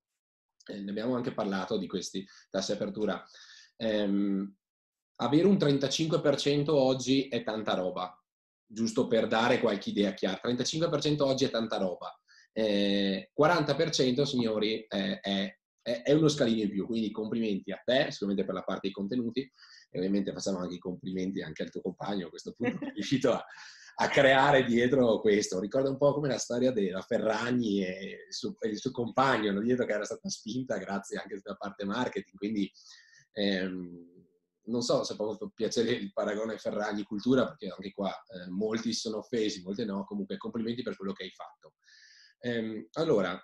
eh, 0.67 0.79
ne 0.79 0.89
abbiamo 0.89 1.15
anche 1.15 1.34
parlato 1.34 1.77
di 1.77 1.88
questi 1.88 2.25
tassi 2.50 2.72
di 2.72 2.77
apertura. 2.77 3.24
Um, 3.77 4.59
avere 5.21 5.47
un 5.47 5.55
35% 5.55 6.69
oggi 6.69 7.27
è 7.27 7.43
tanta 7.43 7.73
roba, 7.73 8.13
giusto 8.65 9.07
per 9.07 9.27
dare 9.27 9.59
qualche 9.59 9.89
idea 9.89 10.13
chiara. 10.13 10.39
35% 10.43 11.21
oggi 11.23 11.45
è 11.45 11.49
tanta 11.49 11.77
roba. 11.77 12.13
Eh, 12.51 13.31
40% 13.39 14.23
signori 14.23 14.85
è, 14.88 15.19
è, 15.19 15.57
è, 15.81 16.11
uno 16.13 16.27
scalino 16.27 16.63
in 16.63 16.69
più, 16.69 16.85
quindi 16.85 17.11
complimenti 17.11 17.71
a 17.71 17.81
te, 17.83 18.11
sicuramente 18.11 18.45
per 18.45 18.53
la 18.53 18.63
parte 18.63 18.81
dei 18.83 18.91
contenuti 18.91 19.41
e 19.91 19.97
ovviamente 19.97 20.31
facciamo 20.33 20.59
anche 20.59 20.75
i 20.75 20.79
complimenti 20.79 21.41
anche 21.41 21.63
al 21.63 21.71
tuo 21.71 21.81
compagno 21.81 22.27
a 22.27 22.29
questo 22.29 22.53
punto 22.53 22.77
che 22.77 22.88
è 22.88 22.93
riuscito 22.93 23.31
a, 23.33 23.43
a, 23.95 24.07
creare 24.07 24.63
dietro 24.63 25.19
questo. 25.19 25.59
Ricorda 25.59 25.89
un 25.89 25.97
po' 25.97 26.13
come 26.13 26.27
la 26.29 26.38
storia 26.38 26.71
della 26.71 27.01
Ferragni 27.01 27.83
e 27.85 28.25
il 28.27 28.33
suo, 28.33 28.55
il 28.61 28.77
suo 28.77 28.91
compagno 28.91 29.51
no? 29.51 29.61
dietro 29.61 29.85
che 29.85 29.93
era 29.93 30.05
stata 30.05 30.29
spinta 30.29 30.77
grazie 30.77 31.17
anche 31.17 31.41
alla 31.43 31.55
parte 31.55 31.85
marketing, 31.85 32.38
quindi 32.38 32.71
ehm, 33.33 34.19
non 34.69 34.81
so 34.81 35.03
se 35.03 35.15
può 35.15 35.35
piacere 35.53 35.91
il 35.91 36.13
paragone 36.13 36.57
Ferragni-cultura, 36.57 37.47
perché 37.47 37.67
anche 37.69 37.91
qua 37.91 38.09
eh, 38.09 38.49
molti 38.49 38.93
sono 38.93 39.17
offesi, 39.17 39.61
molti 39.61 39.85
no, 39.85 40.05
comunque 40.05 40.38
complimenti 40.38 40.81
per 40.83 40.95
quello 40.95 41.13
che 41.13 41.23
hai 41.23 41.31
fatto. 41.31 41.73
Ehm, 42.39 42.88
allora, 42.93 43.39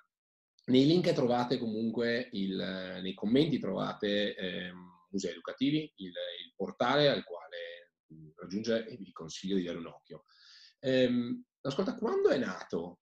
nei 0.67 0.85
link 0.85 1.11
trovate 1.13 1.57
comunque, 1.57 2.29
il, 2.31 2.55
nei 3.01 3.13
commenti 3.13 3.59
trovate 3.59 4.35
eh, 4.35 4.71
musei 5.09 5.31
educativi, 5.31 5.91
il, 5.97 6.07
il, 6.07 6.53
portale 6.55 7.09
al 7.09 7.23
quale 7.23 7.91
raggiungere 8.35 8.87
e 8.87 8.97
vi 8.97 9.11
consiglio 9.11 9.57
di 9.57 9.63
dare 9.63 9.77
un 9.77 9.87
occhio. 9.87 10.23
Ehm, 10.79 11.43
ascolta, 11.61 11.95
quando 11.95 12.29
è 12.29 12.37
nato? 12.37 12.99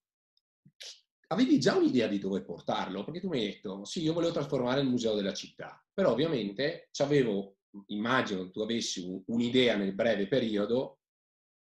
Avevi 1.27 1.59
già 1.59 1.75
un'idea 1.75 2.07
di 2.07 2.19
dove 2.19 2.43
portarlo? 2.43 3.03
Perché 3.03 3.19
tu 3.19 3.29
mi 3.29 3.39
hai 3.39 3.51
detto, 3.53 3.85
sì, 3.85 4.01
io 4.03 4.13
volevo 4.13 4.33
trasformare 4.33 4.81
il 4.81 4.87
museo 4.87 5.15
della 5.15 5.33
città, 5.33 5.83
però 5.91 6.11
ovviamente 6.11 6.89
avevo 6.97 7.57
immagino 7.87 8.49
tu 8.49 8.61
avessi 8.61 9.23
un'idea 9.25 9.75
nel 9.75 9.93
breve 9.93 10.27
periodo, 10.27 10.99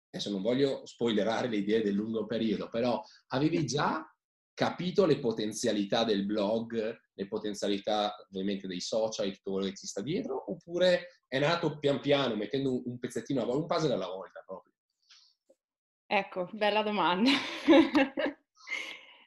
adesso 0.09 0.29
non 0.29 0.41
voglio 0.41 0.85
spoilerare 0.85 1.47
le 1.47 1.57
idee 1.57 1.81
del 1.81 1.93
lungo 1.93 2.25
periodo, 2.25 2.69
però 2.69 3.01
avevi 3.27 3.65
già 3.65 4.05
capito 4.53 5.05
le 5.05 5.19
potenzialità 5.19 6.03
del 6.03 6.25
blog, 6.25 6.99
le 7.13 7.27
potenzialità 7.27 8.15
ovviamente 8.29 8.67
dei 8.67 8.81
social 8.81 9.33
tutto 9.33 9.51
quello 9.51 9.67
che 9.67 9.75
ci 9.75 9.87
sta 9.87 10.01
dietro, 10.01 10.51
oppure 10.51 11.23
è 11.27 11.39
nato 11.39 11.79
pian 11.79 11.99
piano 11.99 12.35
mettendo 12.35 12.81
un 12.87 12.99
pezzettino 12.99 13.41
a 13.41 13.45
volta, 13.45 13.61
un 13.61 13.67
puzzle 13.67 13.93
alla 13.93 14.07
volta 14.07 14.43
proprio? 14.45 14.73
Ecco, 16.05 16.49
bella 16.51 16.83
domanda. 16.83 17.31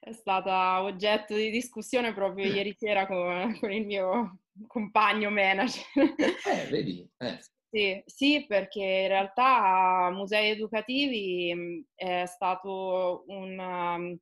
È 0.05 0.13
stata 0.13 0.83
oggetto 0.83 1.35
di 1.35 1.51
discussione 1.51 2.13
proprio 2.13 2.53
ieri 2.53 2.75
sera 2.79 3.07
con, 3.07 3.57
con 3.59 3.73
il 3.73 3.87
mio 3.87 4.41
compagno 4.67 5.31
manager. 5.31 5.85
Eh, 5.97 6.67
vedi? 6.71 7.09
Eh. 7.17 7.39
Sì, 7.71 8.03
sì, 8.07 8.45
perché 8.47 8.83
in 8.83 9.09
realtà 9.09 10.11
Musei 10.13 10.51
Educativi 10.51 11.85
è 11.95 12.25
stato 12.27 13.25
un, 13.29 14.17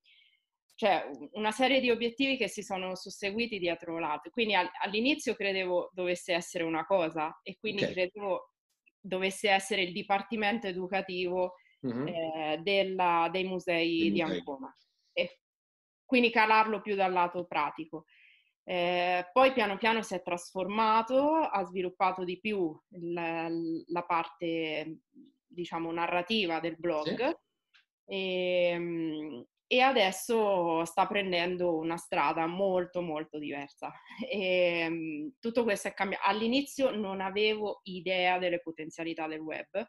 cioè, 0.74 1.10
una 1.32 1.50
serie 1.50 1.80
di 1.80 1.90
obiettivi 1.90 2.38
che 2.38 2.48
si 2.48 2.62
sono 2.62 2.94
susseguiti 2.94 3.58
dietro 3.58 3.98
l'altro. 3.98 4.30
Quindi 4.30 4.54
all'inizio 4.54 5.34
credevo 5.34 5.90
dovesse 5.92 6.32
essere 6.32 6.64
una 6.64 6.86
cosa 6.86 7.40
e 7.42 7.56
quindi 7.58 7.82
okay. 7.82 7.94
credevo 7.94 8.52
dovesse 8.98 9.50
essere 9.50 9.82
il 9.82 9.92
dipartimento 9.92 10.68
educativo 10.68 11.56
uh-huh. 11.80 12.06
eh, 12.06 12.60
della, 12.62 13.28
dei 13.30 13.44
musei 13.44 14.10
di 14.12 14.22
Ancona. 14.22 14.74
Quindi 16.12 16.28
calarlo 16.28 16.82
più 16.82 16.94
dal 16.94 17.10
lato 17.10 17.46
pratico. 17.46 18.04
Eh, 18.64 19.30
poi 19.32 19.54
piano 19.54 19.78
piano 19.78 20.02
si 20.02 20.14
è 20.14 20.20
trasformato, 20.20 21.36
ha 21.36 21.64
sviluppato 21.64 22.22
di 22.22 22.38
più 22.38 22.78
il, 22.90 23.84
la 23.86 24.02
parte, 24.02 24.98
diciamo, 25.46 25.90
narrativa 25.90 26.60
del 26.60 26.76
blog 26.76 27.16
sì. 27.16 27.34
e, 28.04 28.68
ehm, 28.74 29.44
e, 29.66 29.80
adesso 29.80 30.84
sta 30.84 31.06
prendendo 31.06 31.78
una 31.78 31.96
strada 31.96 32.44
molto 32.46 33.00
molto 33.00 33.38
diversa. 33.38 33.90
E, 34.30 34.80
ehm, 34.80 35.32
tutto 35.40 35.62
questo 35.62 35.88
è 35.88 35.94
cambiato. 35.94 36.24
All'inizio 36.26 36.90
non 36.94 37.22
avevo 37.22 37.80
idea 37.84 38.36
delle 38.36 38.60
potenzialità 38.60 39.26
del 39.26 39.40
web, 39.40 39.82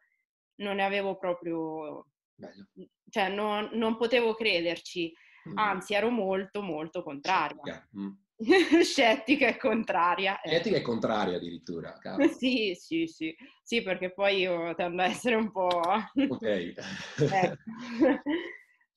non 0.62 0.78
ne 0.78 0.86
avevo 0.86 1.18
proprio... 1.18 2.08
Bello. 2.34 2.70
Cioè 3.10 3.28
non, 3.28 3.72
non 3.74 3.98
potevo 3.98 4.34
crederci. 4.36 5.14
Anzi 5.56 5.94
ero 5.94 6.10
molto 6.10 6.62
molto 6.62 7.04
contraria. 7.04 7.62
Yeah. 7.64 7.88
Mm. 7.98 8.12
scettica 8.84 9.48
e 9.48 9.58
contraria. 9.58 10.42
Eh. 10.42 10.50
Scettica 10.50 10.78
e 10.78 10.82
contraria 10.82 11.38
addirittura. 11.38 11.98
Sì, 12.38 12.76
sì, 12.76 13.08
sì, 13.08 13.36
sì, 13.64 13.82
perché 13.82 14.12
poi 14.12 14.40
io 14.40 14.74
tendo 14.76 15.02
a 15.02 15.06
essere 15.06 15.36
un 15.36 15.52
po'... 15.52 15.68
Ok. 15.68 16.42
eh. 16.44 17.58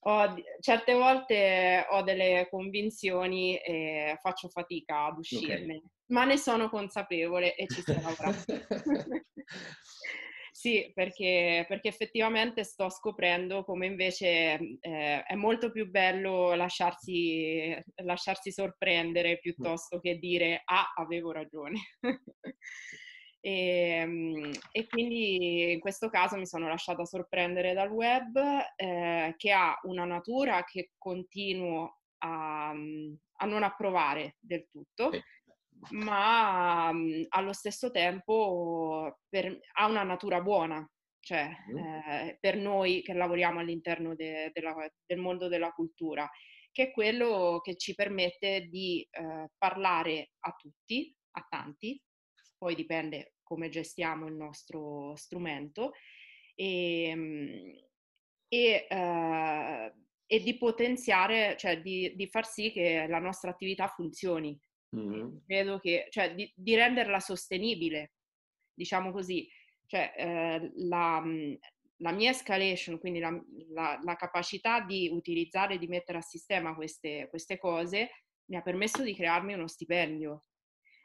ho, 0.00 0.34
certe 0.60 0.94
volte 0.94 1.86
ho 1.90 2.02
delle 2.02 2.48
convinzioni 2.50 3.56
e 3.56 4.18
faccio 4.20 4.48
fatica 4.48 5.06
ad 5.06 5.18
uscirne, 5.18 5.76
okay. 5.76 5.82
ma 6.06 6.24
ne 6.24 6.36
sono 6.36 6.68
consapevole 6.68 7.54
e 7.54 7.66
ci 7.66 7.80
sto 7.80 7.92
lavorando. 7.92 8.44
Sì, 10.66 10.90
perché, 10.92 11.64
perché, 11.68 11.86
effettivamente 11.86 12.64
sto 12.64 12.88
scoprendo 12.90 13.62
come 13.62 13.86
invece 13.86 14.58
eh, 14.80 15.22
è 15.22 15.34
molto 15.36 15.70
più 15.70 15.88
bello 15.88 16.54
lasciarsi, 16.54 17.72
lasciarsi 18.02 18.50
sorprendere 18.50 19.38
piuttosto 19.38 20.00
che 20.00 20.18
dire 20.18 20.62
ah, 20.64 20.92
avevo 20.96 21.30
ragione. 21.30 21.78
e, 23.40 23.48
ehm, 24.02 24.50
e, 24.72 24.86
quindi 24.88 25.70
in 25.70 25.78
questo 25.78 26.08
caso 26.08 26.36
mi 26.36 26.46
sono 26.46 26.66
lasciata 26.66 27.04
sorprendere 27.04 27.72
dal 27.72 27.92
web 27.92 28.36
eh, 28.74 29.34
che 29.36 29.52
ha 29.52 29.78
una 29.84 30.04
natura 30.04 30.64
che 30.64 30.90
continuo 30.98 32.00
a, 32.24 32.70
a 32.70 33.46
non 33.46 33.62
approvare 33.62 34.34
del 34.40 34.66
tutto 34.68 35.10
ma 35.90 36.92
mh, 36.92 37.26
allo 37.28 37.52
stesso 37.52 37.90
tempo 37.90 39.18
per, 39.28 39.58
ha 39.72 39.86
una 39.86 40.02
natura 40.02 40.40
buona, 40.40 40.88
cioè 41.20 41.50
eh, 41.76 42.38
per 42.40 42.56
noi 42.56 43.02
che 43.02 43.12
lavoriamo 43.12 43.60
all'interno 43.60 44.14
de, 44.14 44.50
de 44.52 44.60
la, 44.60 44.74
del 45.04 45.18
mondo 45.18 45.48
della 45.48 45.70
cultura, 45.70 46.28
che 46.70 46.84
è 46.84 46.90
quello 46.92 47.60
che 47.62 47.76
ci 47.76 47.94
permette 47.94 48.66
di 48.68 49.06
eh, 49.10 49.48
parlare 49.56 50.32
a 50.40 50.54
tutti, 50.56 51.14
a 51.32 51.46
tanti, 51.48 52.00
poi 52.58 52.74
dipende 52.74 53.34
come 53.42 53.68
gestiamo 53.68 54.26
il 54.26 54.34
nostro 54.34 55.14
strumento, 55.16 55.92
e, 56.54 57.84
e, 58.48 58.86
eh, 58.88 59.92
e 60.26 60.40
di 60.40 60.56
potenziare, 60.56 61.56
cioè 61.56 61.80
di, 61.80 62.14
di 62.16 62.26
far 62.28 62.46
sì 62.46 62.72
che 62.72 63.06
la 63.08 63.18
nostra 63.18 63.50
attività 63.50 63.88
funzioni 63.88 64.58
Mm-hmm. 64.94 65.36
Credo 65.46 65.78
che, 65.78 66.06
cioè, 66.10 66.34
di, 66.34 66.50
di, 66.54 66.74
renderla 66.74 67.20
sostenibile, 67.20 68.12
diciamo 68.72 69.10
così. 69.10 69.48
Cioè, 69.86 70.14
eh, 70.16 70.72
la, 70.76 71.22
la, 71.96 72.12
mia 72.12 72.30
escalation, 72.30 72.98
quindi 72.98 73.18
la, 73.18 73.30
la, 73.70 73.98
la, 74.02 74.16
capacità 74.16 74.80
di 74.80 75.08
utilizzare 75.12 75.74
e 75.74 75.78
di 75.78 75.86
mettere 75.86 76.18
a 76.18 76.22
sistema 76.22 76.74
queste, 76.74 77.28
queste 77.28 77.58
cose, 77.58 78.10
mi 78.46 78.56
ha 78.56 78.62
permesso 78.62 79.02
di 79.02 79.14
crearmi 79.14 79.54
uno 79.54 79.68
stipendio. 79.68 80.44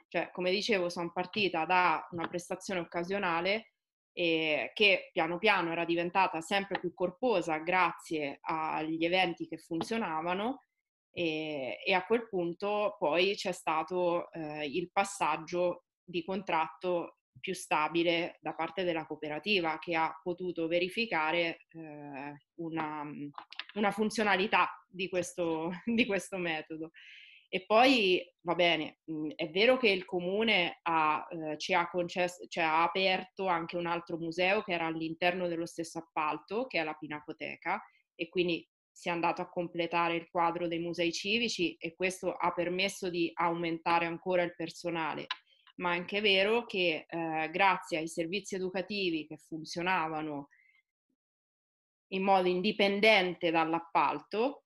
Cioè, 0.07 0.29
come 0.31 0.51
dicevo, 0.51 0.89
sono 0.89 1.11
partita 1.11 1.65
da 1.65 2.07
una 2.11 2.27
prestazione 2.27 2.81
occasionale 2.81 3.71
e 4.13 4.71
che 4.73 5.09
piano 5.13 5.37
piano 5.37 5.71
era 5.71 5.85
diventata 5.85 6.41
sempre 6.41 6.79
più 6.79 6.93
corposa 6.93 7.59
grazie 7.59 8.39
agli 8.41 9.05
eventi 9.05 9.47
che 9.47 9.57
funzionavano 9.57 10.63
e, 11.11 11.79
e 11.85 11.93
a 11.93 12.05
quel 12.05 12.27
punto 12.27 12.95
poi 12.97 13.35
c'è 13.35 13.51
stato 13.51 14.31
eh, 14.31 14.65
il 14.65 14.89
passaggio 14.91 15.85
di 16.03 16.23
contratto 16.23 17.17
più 17.39 17.53
stabile 17.53 18.37
da 18.39 18.53
parte 18.53 18.83
della 18.83 19.05
cooperativa 19.05 19.79
che 19.79 19.95
ha 19.95 20.17
potuto 20.21 20.67
verificare 20.67 21.65
eh, 21.71 22.37
una, 22.55 23.03
una, 23.73 23.91
funzionalità 23.91 24.69
di 24.87 25.09
questo, 25.09 25.71
di 25.83 26.05
questo, 26.05 26.37
metodo. 26.37 26.91
E 27.53 27.65
poi 27.65 28.23
va 28.45 28.55
bene, 28.55 28.99
è 29.35 29.49
vero 29.49 29.75
che 29.75 29.89
il 29.89 30.05
comune 30.05 30.79
ha, 30.83 31.27
eh, 31.29 31.57
ci 31.57 31.73
ha, 31.73 31.89
concesso, 31.89 32.45
cioè, 32.47 32.63
ha 32.63 32.83
aperto 32.83 33.47
anche 33.47 33.75
un 33.75 33.87
altro 33.87 34.17
museo 34.17 34.61
che 34.61 34.71
era 34.71 34.85
all'interno 34.85 35.49
dello 35.49 35.65
stesso 35.65 35.97
appalto, 35.97 36.65
che 36.67 36.79
è 36.79 36.83
la 36.83 36.93
Pinacoteca, 36.93 37.81
e 38.15 38.29
quindi 38.29 38.65
si 38.91 39.09
è 39.09 39.11
andato 39.11 39.41
a 39.41 39.49
completare 39.49 40.15
il 40.15 40.29
quadro 40.29 40.67
dei 40.67 40.79
musei 40.79 41.11
civici 41.11 41.75
e 41.75 41.95
questo 41.95 42.33
ha 42.33 42.51
permesso 42.53 43.09
di 43.09 43.31
aumentare 43.33 44.05
ancora 44.05 44.43
il 44.43 44.55
personale. 44.55 45.27
Ma 45.75 45.93
è 45.93 45.97
anche 45.97 46.21
vero 46.21 46.65
che 46.65 47.05
eh, 47.07 47.49
grazie 47.51 47.97
ai 47.97 48.07
servizi 48.07 48.55
educativi 48.55 49.25
che 49.25 49.37
funzionavano 49.37 50.49
in 52.09 52.23
modo 52.23 52.47
indipendente 52.47 53.51
dall'appalto, 53.51 54.63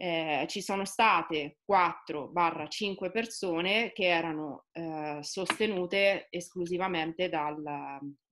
eh, 0.00 0.46
ci 0.48 0.62
sono 0.62 0.84
state 0.84 1.58
4-5 1.70 3.10
persone 3.10 3.92
che 3.92 4.06
erano 4.06 4.66
eh, 4.72 5.18
sostenute 5.22 6.28
esclusivamente 6.30 7.28
dal, 7.28 7.60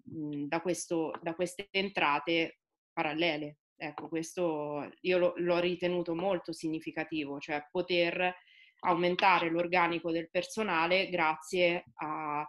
da, 0.02 0.60
questo, 0.60 1.12
da 1.20 1.34
queste 1.34 1.68
entrate 1.70 2.60
parallele. 2.92 3.58
Ecco, 3.78 4.08
questo 4.08 4.90
io 5.02 5.18
lo, 5.18 5.34
l'ho 5.36 5.58
ritenuto 5.58 6.14
molto 6.14 6.52
significativo, 6.52 7.38
cioè 7.38 7.68
poter 7.70 8.34
aumentare 8.80 9.50
l'organico 9.50 10.10
del 10.10 10.30
personale 10.30 11.10
grazie 11.10 11.84
a, 11.96 12.46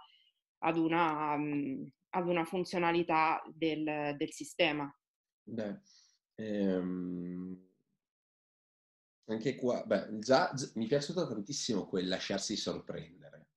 ad, 0.60 0.78
una, 0.78 1.34
um, 1.34 1.90
ad, 2.12 2.28
una, 2.28 2.46
funzionalità 2.46 3.42
del, 3.54 4.16
del 4.16 4.32
sistema. 4.32 4.90
Beh, 5.44 5.80
ehm, 6.36 7.68
anche 9.26 9.56
qua, 9.56 9.84
beh, 9.86 10.20
già, 10.20 10.52
già, 10.54 10.70
mi 10.76 10.86
è 10.86 10.88
piaciuto 10.88 11.28
tantissimo 11.28 11.88
quel 11.88 12.08
lasciarsi 12.08 12.56
sorprendere, 12.56 13.48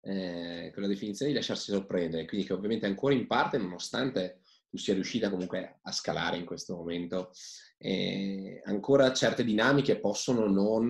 eh, 0.00 0.70
quella 0.72 0.88
definizione 0.88 1.30
di 1.30 1.36
lasciarsi 1.36 1.70
sorprendere, 1.70 2.26
quindi 2.26 2.46
che 2.46 2.52
ovviamente 2.52 2.86
ancora 2.86 3.14
in 3.14 3.28
parte, 3.28 3.58
nonostante 3.58 4.40
tu 4.74 4.80
sia 4.80 4.94
riuscita 4.94 5.30
comunque 5.30 5.78
a 5.82 5.92
scalare 5.92 6.36
in 6.36 6.44
questo 6.44 6.74
momento. 6.74 7.30
E 7.78 8.60
ancora 8.64 9.12
certe 9.12 9.44
dinamiche 9.44 10.00
possono 10.00 10.48
non, 10.48 10.88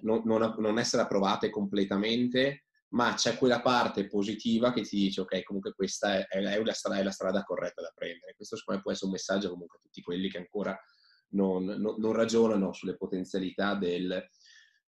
non, 0.00 0.22
non, 0.24 0.54
non, 0.58 0.78
essere 0.80 1.02
approvate 1.02 1.48
completamente, 1.48 2.64
ma 2.88 3.14
c'è 3.14 3.36
quella 3.38 3.60
parte 3.60 4.08
positiva 4.08 4.72
che 4.72 4.82
ti 4.82 4.96
dice 4.96 5.20
ok, 5.20 5.44
comunque 5.44 5.74
questa 5.74 6.18
è, 6.18 6.26
è, 6.26 6.40
la, 6.40 6.72
strada, 6.72 6.98
è 6.98 7.04
la, 7.04 7.12
strada, 7.12 7.44
corretta 7.44 7.82
da 7.82 7.92
prendere. 7.94 8.34
Questo 8.34 8.56
secondo 8.56 8.80
me 8.80 8.82
può 8.82 8.92
essere 8.92 9.06
un 9.06 9.12
messaggio 9.12 9.50
comunque 9.50 9.78
a 9.78 9.82
tutti 9.82 10.02
quelli 10.02 10.28
che 10.28 10.38
ancora 10.38 10.76
non, 11.32 12.12
ragionano 12.12 12.72
sulle 12.72 12.96
potenzialità 12.96 13.76
del, 13.76 14.28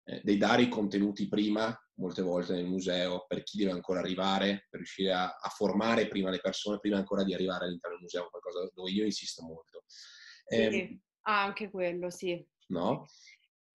eh, 0.03 0.21
dei 0.23 0.37
dare 0.37 0.63
i 0.63 0.69
contenuti 0.69 1.27
prima 1.27 1.75
molte 2.01 2.21
volte 2.23 2.53
nel 2.53 2.65
museo 2.65 3.25
per 3.27 3.43
chi 3.43 3.59
deve 3.59 3.71
ancora 3.71 3.99
arrivare, 3.99 4.67
per 4.69 4.79
riuscire 4.79 5.13
a, 5.13 5.37
a 5.39 5.49
formare 5.49 6.07
prima 6.07 6.31
le 6.31 6.39
persone, 6.39 6.79
prima 6.79 6.97
ancora 6.97 7.23
di 7.23 7.33
arrivare 7.33 7.65
all'interno 7.65 7.95
del 7.95 8.03
museo, 8.03 8.29
qualcosa 8.29 8.69
dove 8.73 8.89
io 8.89 9.05
insisto 9.05 9.43
molto. 9.43 9.83
Sì, 9.87 10.55
eh, 10.55 10.99
anche 11.21 11.69
quello, 11.69 12.09
sì. 12.09 12.43
No? 12.67 13.05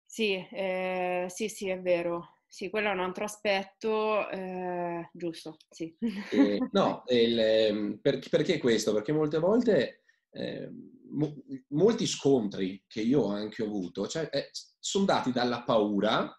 Sì, 0.06 0.34
eh, 0.34 1.28
sì, 1.30 1.48
sì, 1.50 1.70
è 1.70 1.80
vero. 1.80 2.34
Sì, 2.48 2.70
quello 2.70 2.90
è 2.90 2.94
un 2.94 3.02
altro 3.02 3.26
aspetto, 3.26 4.30
eh, 4.30 5.10
giusto, 5.14 5.58
sì. 5.70 5.96
Eh, 6.32 6.58
no, 6.72 7.04
il, 7.12 7.38
ehm, 7.38 8.00
per, 8.02 8.20
perché 8.30 8.58
questo? 8.58 8.94
Perché 8.94 9.12
molte 9.12 9.40
volte 9.40 10.04
eh, 10.32 10.72
mo, 11.16 11.36
molti 11.70 12.06
scontri 12.06 12.84
che 12.88 13.02
io 13.02 13.22
ho 13.22 13.32
anche 13.32 13.64
avuto 13.64 14.08
cioè, 14.08 14.30
eh, 14.32 14.50
sono 14.80 15.06
dati 15.06 15.32
dalla 15.32 15.64
paura 15.64 16.32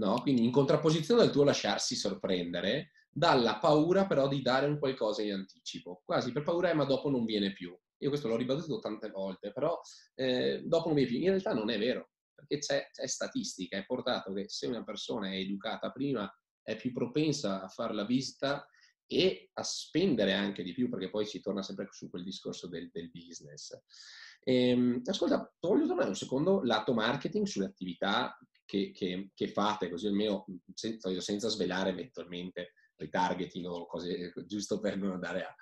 no? 0.00 0.20
Quindi 0.20 0.44
in 0.44 0.50
contrapposizione 0.50 1.22
al 1.22 1.30
tuo 1.30 1.44
lasciarsi 1.44 1.94
sorprendere, 1.94 2.92
dalla 3.10 3.58
paura 3.58 4.06
però 4.06 4.28
di 4.28 4.42
dare 4.42 4.66
un 4.66 4.78
qualcosa 4.78 5.22
in 5.22 5.32
anticipo, 5.32 6.02
quasi 6.04 6.32
per 6.32 6.42
paura, 6.42 6.70
eh, 6.70 6.74
ma 6.74 6.84
dopo 6.84 7.10
non 7.10 7.24
viene 7.24 7.52
più. 7.52 7.76
Io 8.02 8.08
questo 8.08 8.28
l'ho 8.28 8.36
ribadito 8.36 8.78
tante 8.78 9.10
volte, 9.10 9.52
però 9.52 9.78
eh, 10.14 10.62
dopo 10.64 10.86
non 10.86 10.94
viene 10.94 11.10
più. 11.10 11.18
In 11.18 11.28
realtà 11.28 11.52
non 11.52 11.70
è 11.70 11.78
vero, 11.78 12.10
perché 12.34 12.58
c'è, 12.58 12.88
c'è 12.90 13.06
statistica, 13.06 13.76
è 13.76 13.84
portato 13.84 14.32
che 14.32 14.48
se 14.48 14.66
una 14.66 14.84
persona 14.84 15.30
è 15.30 15.36
educata 15.36 15.90
prima 15.90 16.30
è 16.62 16.76
più 16.76 16.92
propensa 16.92 17.62
a 17.62 17.68
fare 17.68 17.94
la 17.94 18.04
visita 18.04 18.66
e 19.12 19.50
a 19.54 19.64
spendere 19.64 20.34
anche 20.34 20.62
di 20.62 20.72
più, 20.72 20.88
perché 20.88 21.10
poi 21.10 21.26
si 21.26 21.40
torna 21.40 21.62
sempre 21.62 21.88
su 21.90 22.08
quel 22.08 22.22
discorso 22.22 22.68
del, 22.68 22.90
del 22.92 23.10
business. 23.10 23.76
Ehm, 24.44 25.02
ascolta, 25.04 25.52
voglio 25.58 25.88
tornare 25.88 26.10
un 26.10 26.14
secondo 26.14 26.62
lato 26.62 26.94
marketing 26.94 27.44
sulle 27.44 27.64
attività 27.64 28.38
che, 28.64 28.92
che, 28.92 29.30
che 29.34 29.48
fate, 29.48 29.90
così 29.90 30.06
almeno 30.06 30.46
senza, 30.74 31.20
senza 31.20 31.48
svelare 31.48 31.90
eventualmente 31.90 32.74
retargeting 32.94 33.66
o 33.66 33.86
cose 33.86 34.32
giusto 34.46 34.78
per 34.78 34.96
non 34.96 35.10
andare 35.10 35.42
a... 35.42 35.54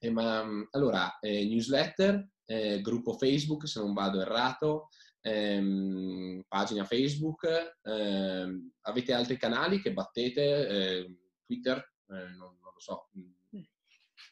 Eh, 0.00 0.10
ma 0.10 0.44
allora, 0.72 1.16
eh, 1.20 1.44
newsletter, 1.44 2.28
eh, 2.44 2.80
gruppo 2.80 3.12
Facebook 3.12 3.68
se 3.68 3.78
non 3.78 3.92
vado 3.92 4.20
errato, 4.20 4.88
ehm, 5.20 6.42
pagina 6.48 6.84
Facebook, 6.84 7.78
ehm, 7.82 8.72
avete 8.80 9.12
altri 9.12 9.36
canali 9.36 9.80
che 9.80 9.92
battete, 9.92 10.66
ehm, 10.66 11.18
Twitter, 11.44 11.78
eh, 12.08 12.28
non, 12.36 12.56
lo 12.76 12.80
so. 12.80 13.08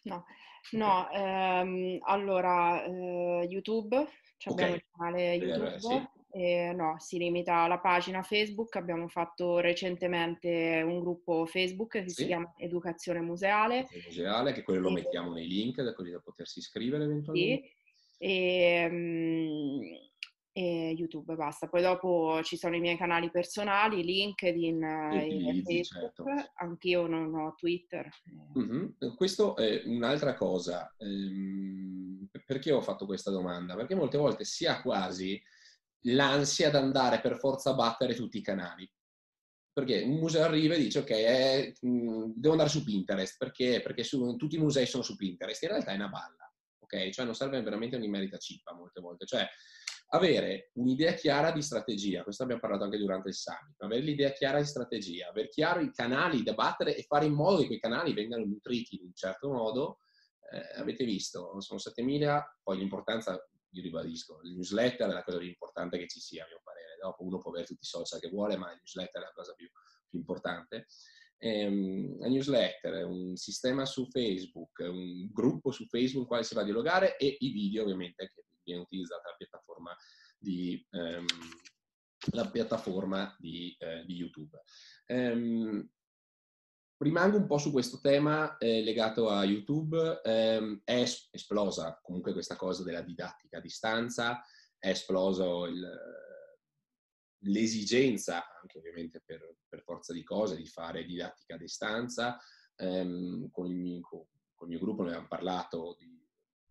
No, 0.04 0.24
no 0.72 1.11
ehm, 1.11 1.98
allora 2.02 2.85
eh, 2.85 3.46
YouTube, 3.48 3.96
abbiamo 4.44 4.72
okay. 4.72 4.74
il 4.74 4.85
canale 4.96 5.35
YouTube. 5.35 5.78
Sì. 5.78 6.12
Eh, 6.37 6.72
no, 6.74 6.96
si 6.98 7.16
limita 7.16 7.59
alla 7.59 7.78
pagina 7.78 8.22
Facebook. 8.22 8.74
Abbiamo 8.76 9.09
fatto 9.09 9.59
recentemente 9.59 10.83
un 10.85 10.98
gruppo 11.00 11.46
Facebook 11.46 11.92
che 12.02 12.09
sì. 12.09 12.22
si 12.22 12.26
chiama 12.26 12.52
Educazione 12.57 13.20
Museale. 13.20 13.87
Museale, 14.04 14.52
che 14.52 14.62
quello 14.62 14.80
lo 14.80 14.90
mettiamo 14.90 15.33
nei 15.33 15.46
link, 15.46 15.94
così 15.94 16.11
da 16.11 16.18
potersi 16.18 16.59
iscrivere 16.59 17.04
eventualmente. 17.04 17.68
Sì. 17.68 17.83
E, 18.18 18.88
um, 18.90 19.80
e, 20.54 20.94
YouTube, 20.96 21.34
basta. 21.34 21.68
Poi 21.68 21.82
dopo 21.82 22.40
ci 22.42 22.56
sono 22.56 22.76
i 22.76 22.80
miei 22.80 22.96
canali 22.96 23.30
personali, 23.30 24.04
LinkedIn 24.04 24.82
e 24.84 25.62
Facebook. 25.64 26.28
Certo. 26.28 26.52
Anch'io 26.54 27.06
non 27.06 27.34
ho 27.34 27.54
Twitter. 27.56 28.08
Mm-hmm. 28.58 29.14
Questo 29.16 29.56
è 29.56 29.82
un'altra 29.84 30.34
cosa. 30.34 30.94
Ehm 30.98 31.94
perché 32.44 32.72
ho 32.72 32.80
fatto 32.80 33.06
questa 33.06 33.30
domanda? 33.30 33.74
Perché 33.74 33.94
molte 33.94 34.18
volte 34.18 34.44
si 34.44 34.66
ha 34.66 34.80
quasi 34.80 35.40
l'ansia 36.06 36.70
di 36.70 36.76
andare 36.76 37.20
per 37.20 37.38
forza 37.38 37.70
a 37.70 37.74
battere 37.74 38.14
tutti 38.14 38.38
i 38.38 38.42
canali. 38.42 38.90
Perché 39.72 40.02
un 40.02 40.18
museo 40.18 40.44
arriva 40.44 40.74
e 40.74 40.78
dice 40.78 41.00
ok, 41.00 41.86
mm, 41.86 42.32
devo 42.36 42.52
andare 42.52 42.70
su 42.70 42.84
Pinterest, 42.84 43.36
perché? 43.38 43.80
Perché 43.80 44.04
su, 44.04 44.36
tutti 44.36 44.54
i 44.54 44.60
musei 44.60 44.86
sono 44.86 45.02
su 45.02 45.16
Pinterest, 45.16 45.62
in 45.62 45.68
realtà 45.70 45.90
è 45.90 45.96
una 45.96 46.08
balla, 46.08 46.52
ok? 46.78 47.08
Cioè 47.10 47.24
non 47.24 47.34
serve 47.34 47.60
veramente 47.60 47.96
un'immerita 47.96 48.38
cippa 48.38 48.72
molte 48.72 49.00
volte, 49.00 49.26
cioè 49.26 49.44
avere 50.14 50.70
un'idea 50.74 51.12
chiara 51.12 51.50
di 51.50 51.61
strategia, 51.61 52.22
questo 52.22 52.44
abbiamo 52.44 52.61
parlato 52.61 52.85
anche 52.85 52.98
durante 52.98 53.29
il 53.29 53.35
summit, 53.35 53.81
avere 53.81 54.00
l'idea 54.00 54.31
chiara 54.31 54.59
di 54.59 54.66
strategia, 54.66 55.29
avere 55.29 55.48
chiaro 55.48 55.81
i 55.81 55.92
canali 55.92 56.42
da 56.42 56.55
battere 56.55 56.96
e 56.96 57.03
fare 57.03 57.27
in 57.27 57.33
modo 57.33 57.61
che 57.61 57.66
quei 57.66 57.81
canali 57.81 58.14
vengano 58.14 58.44
nutriti 58.44 58.96
in 58.96 59.07
un 59.07 59.14
certo 59.14 59.50
modo, 59.50 59.98
eh, 60.53 60.81
avete 60.81 61.05
visto, 61.05 61.61
sono 61.61 61.81
7000, 61.81 62.61
poi 62.62 62.79
l'importanza 62.79 63.33
io 63.70 63.83
ribadisco, 63.83 64.40
il 64.44 64.53
newsletter 64.53 65.11
è 65.11 65.12
la 65.12 65.24
cosa 65.24 65.38
più 65.38 65.48
importante 65.48 65.98
che 65.98 66.07
ci 66.07 66.20
sia, 66.20 66.44
a 66.44 66.46
mio 66.46 66.61
parere. 66.62 66.96
Dopo 67.00 67.24
uno 67.24 67.38
può 67.38 67.50
avere 67.50 67.66
tutti 67.66 67.83
i 67.83 67.87
social 67.87 68.20
che 68.20 68.29
vuole, 68.29 68.57
ma 68.57 68.70
il 68.70 68.77
newsletter 68.77 69.20
è 69.20 69.24
la 69.24 69.33
cosa 69.35 69.53
più, 69.55 69.68
più 70.09 70.18
importante. 70.20 70.87
Ehm, 71.38 72.20
la 72.20 72.29
newsletter 72.29 73.05
un 73.05 73.35
sistema 73.35 73.85
su 73.85 74.07
Facebook, 74.07 74.79
un 74.79 75.29
gruppo 75.33 75.72
su 75.72 75.87
Facebook 75.87 76.22
in 76.22 76.29
quale 76.29 76.44
si 76.44 76.55
va 76.55 76.61
a 76.61 76.64
dialogare 76.64 77.16
e 77.16 77.37
i 77.40 77.50
video 77.50 77.83
ovviamente 77.83 78.31
che 78.33 78.43
viene 78.64 78.83
utilizzata 78.83 79.31
la 79.31 79.37
piattaforma 79.37 79.96
di, 80.38 80.87
ehm, 80.90 81.27
la 82.33 82.50
piattaforma 82.50 83.35
di, 83.38 83.74
eh, 83.79 84.05
di 84.05 84.14
YouTube. 84.14 84.61
Ehm, 85.07 85.88
rimango 86.98 87.37
un 87.37 87.46
po' 87.46 87.59
su 87.59 87.70
questo 87.70 88.00
tema 88.00 88.57
eh, 88.59 88.83
legato 88.83 89.29
a 89.29 89.44
YouTube. 89.44 90.20
Eh, 90.22 90.81
è 90.85 91.05
esplosa 91.31 92.00
comunque 92.03 92.33
questa 92.33 92.57
cosa 92.57 92.83
della 92.83 93.03
didattica 93.03 93.59
a 93.59 93.61
distanza, 93.61 94.42
è 94.79 94.90
esploso 94.90 95.66
il, 95.66 95.87
l'esigenza, 97.40 98.44
anche 98.61 98.79
ovviamente 98.79 99.22
per, 99.24 99.57
per, 99.68 99.83
forza 99.83 100.12
di 100.12 100.22
cose, 100.22 100.57
di 100.57 100.66
fare 100.66 101.05
didattica 101.05 101.55
a 101.55 101.59
distanza. 101.59 102.38
Eh, 102.77 103.48
con, 103.50 103.66
il 103.66 103.77
mio, 103.77 104.00
con, 104.00 104.27
il 104.62 104.68
mio, 104.68 104.79
gruppo 104.79 105.03
ne 105.03 105.11
abbiamo 105.11 105.29
parlato 105.29 105.96
di, 105.98 106.24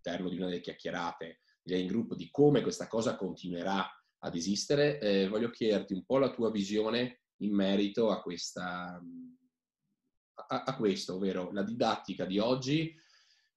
all'interno 0.04 0.30
di 0.30 0.38
una 0.38 0.48
delle 0.48 0.62
chiacchierate 0.62 1.40
in 1.64 1.88
gruppo 1.88 2.16
di 2.16 2.30
come 2.30 2.62
questa 2.62 2.88
cosa 2.88 3.16
continuerà 3.16 3.86
ad 4.20 4.36
esistere. 4.36 5.00
Eh, 5.00 5.28
voglio 5.28 5.50
chiederti 5.50 5.94
un 5.94 6.04
po' 6.06 6.18
la 6.18 6.32
tua 6.32 6.52
visione 6.52 7.22
in 7.38 7.54
merito 7.54 8.10
a 8.10 8.22
questa 8.22 9.02
a, 10.48 10.64
a 10.64 10.76
questo, 10.76 11.16
ovvero 11.16 11.52
la 11.52 11.64
didattica 11.64 12.26
di 12.26 12.40
oggi, 12.40 12.96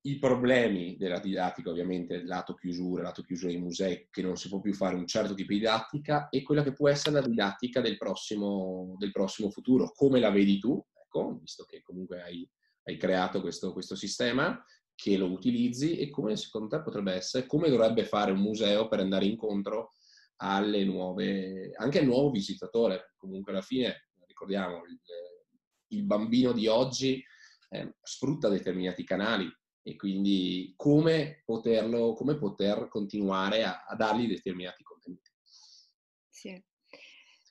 i 0.02 0.18
problemi 0.18 0.96
della 0.96 1.18
didattica, 1.18 1.70
ovviamente, 1.70 2.22
lato 2.22 2.54
chiusura, 2.54 3.02
lato 3.02 3.22
chiusura 3.22 3.50
dei 3.50 3.60
musei, 3.60 4.08
che 4.10 4.22
non 4.22 4.36
si 4.36 4.48
può 4.48 4.60
più 4.60 4.72
fare 4.72 4.94
un 4.94 5.06
certo 5.06 5.34
tipo 5.34 5.52
di 5.52 5.58
didattica, 5.58 6.28
e 6.28 6.42
quella 6.42 6.62
che 6.62 6.72
può 6.72 6.88
essere 6.88 7.20
la 7.20 7.26
didattica 7.26 7.80
del 7.80 7.96
prossimo, 7.96 8.94
del 8.98 9.10
prossimo 9.10 9.50
futuro. 9.50 9.92
Come 9.92 10.20
la 10.20 10.30
vedi 10.30 10.58
tu? 10.58 10.82
Ecco, 11.02 11.38
visto 11.40 11.64
che 11.64 11.82
comunque 11.82 12.22
hai, 12.22 12.48
hai 12.84 12.96
creato 12.96 13.40
questo, 13.40 13.72
questo 13.72 13.96
sistema, 13.96 14.62
che 14.96 15.16
lo 15.16 15.30
utilizzi 15.30 15.98
e 15.98 16.10
come 16.10 16.36
secondo 16.36 16.68
te 16.68 16.82
potrebbe 16.82 17.12
essere, 17.12 17.46
come 17.46 17.68
dovrebbe 17.68 18.04
fare 18.04 18.32
un 18.32 18.40
museo 18.40 18.88
per 18.88 18.98
andare 18.98 19.26
incontro 19.26 19.92
alle 20.36 20.84
nuove, 20.84 21.70
anche 21.76 22.00
al 22.00 22.06
nuovo 22.06 22.30
visitatore. 22.30 23.12
Comunque 23.16 23.52
alla 23.52 23.62
fine, 23.62 24.08
ricordiamo, 24.26 24.84
il, 24.86 24.98
il 25.88 26.02
bambino 26.04 26.52
di 26.52 26.66
oggi 26.66 27.22
eh, 27.70 27.94
sfrutta 28.02 28.48
determinati 28.48 29.04
canali 29.04 29.48
e 29.82 29.96
quindi 29.96 30.72
come 30.76 31.42
poterlo, 31.44 32.14
come 32.14 32.36
poter 32.36 32.88
continuare 32.88 33.64
a, 33.64 33.84
a 33.86 33.94
dargli 33.94 34.26
determinati 34.26 34.82
contenuti. 34.82 35.30
Sì. 36.28 36.64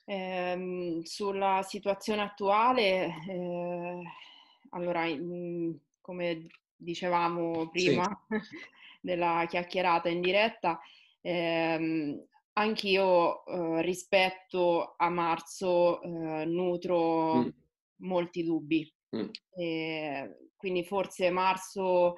Eh, 0.04 1.00
sulla 1.02 1.62
situazione 1.62 2.22
attuale, 2.22 3.06
eh, 3.28 4.02
allora, 4.70 5.06
mh, 5.06 5.80
come 6.00 6.46
dicevamo 6.76 7.68
prima 7.70 8.04
sì. 8.28 8.36
della 9.00 9.46
chiacchierata 9.48 10.08
in 10.08 10.20
diretta, 10.20 10.78
ehm, 11.20 12.24
anch'io 12.54 13.44
eh, 13.46 13.82
rispetto 13.82 14.94
a 14.96 15.08
marzo 15.08 16.02
eh, 16.02 16.44
nutro 16.44 17.34
mm 17.36 17.48
molti 17.98 18.42
dubbi. 18.42 18.92
Mm. 19.16 19.28
E 19.54 20.50
quindi 20.56 20.84
forse 20.84 21.30
marzo, 21.30 22.16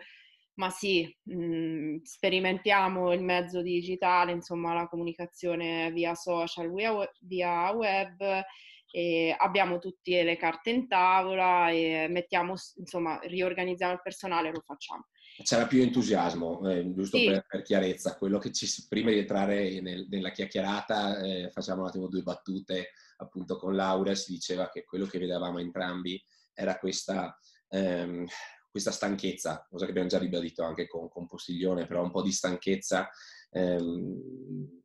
ma 0.55 0.71
sì, 0.71 1.15
mh, 1.25 1.35
mhmm, 1.35 2.01
sperimentiamo 2.03 3.13
il 3.13 3.23
mezzo 3.23 3.63
digitale, 3.63 4.33
insomma 4.33 4.75
la 4.75 4.89
comunicazione 4.89 5.91
via 5.93 6.15
social, 6.15 6.73
via, 6.73 6.93
via 7.21 7.71
web, 7.73 8.43
e 8.91 9.35
abbiamo 9.37 9.79
tutte 9.79 10.23
le 10.23 10.37
carte 10.37 10.71
in 10.71 10.89
tavola 10.89 11.71
e 11.71 12.07
mettiamo, 12.09 12.55
insomma, 12.77 13.19
riorganizziamo 13.23 13.93
il 13.93 14.01
personale 14.03 14.49
e 14.49 14.53
lo 14.53 14.63
facciamo. 14.65 15.07
C'era 15.43 15.67
più 15.67 15.83
entusiasmo, 15.83 16.69
eh, 16.69 16.93
giusto 16.93 17.17
sì. 17.17 17.27
per, 17.27 17.45
per, 17.47 17.63
chiarezza, 17.63 18.17
quello 18.17 18.39
che 18.39 18.51
ci, 18.51 18.67
prima 18.89 19.11
di 19.11 19.19
entrare 19.19 19.81
nel, 19.81 20.07
nella 20.09 20.31
chiacchierata 20.31 21.21
eh, 21.21 21.51
facciamo 21.53 21.83
un 21.83 21.89
attimo 21.89 22.09
due 22.09 22.23
battute 22.23 22.91
appunto 23.19 23.57
con 23.57 23.75
Laura 23.75 24.15
si 24.15 24.33
diceva 24.33 24.69
che 24.69 24.85
quello 24.85 25.07
che 25.07 25.19
vedevamo 25.19 25.59
entrambi 25.59 26.23
era 26.53 26.79
questa, 26.79 27.39
ehm, 27.69 28.27
questa 28.71 28.91
stanchezza, 28.91 29.67
cosa 29.69 29.85
che 29.85 29.91
abbiamo 29.91 30.09
già 30.09 30.19
ribadito 30.19 30.65
anche 30.65 30.87
con, 30.87 31.09
con 31.09 31.27
Postiglione, 31.27 31.87
però 31.87 32.03
un 32.03 32.11
po' 32.11 32.23
di 32.23 32.33
stanchezza 32.33 33.09
ehm, 33.51 34.83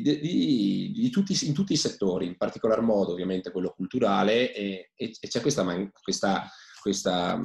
di, 0.00 0.20
di, 0.20 0.92
di 0.92 1.10
tutti, 1.10 1.36
in 1.46 1.52
tutti 1.52 1.72
i 1.72 1.76
settori, 1.76 2.26
in 2.26 2.36
particolar 2.36 2.80
modo 2.80 3.12
ovviamente 3.12 3.50
quello 3.50 3.72
culturale 3.74 4.54
e, 4.54 4.92
e, 4.94 5.12
e 5.18 5.28
c'è 5.28 5.40
questa, 5.40 5.64
questa, 6.00 6.48
questa 6.80 7.40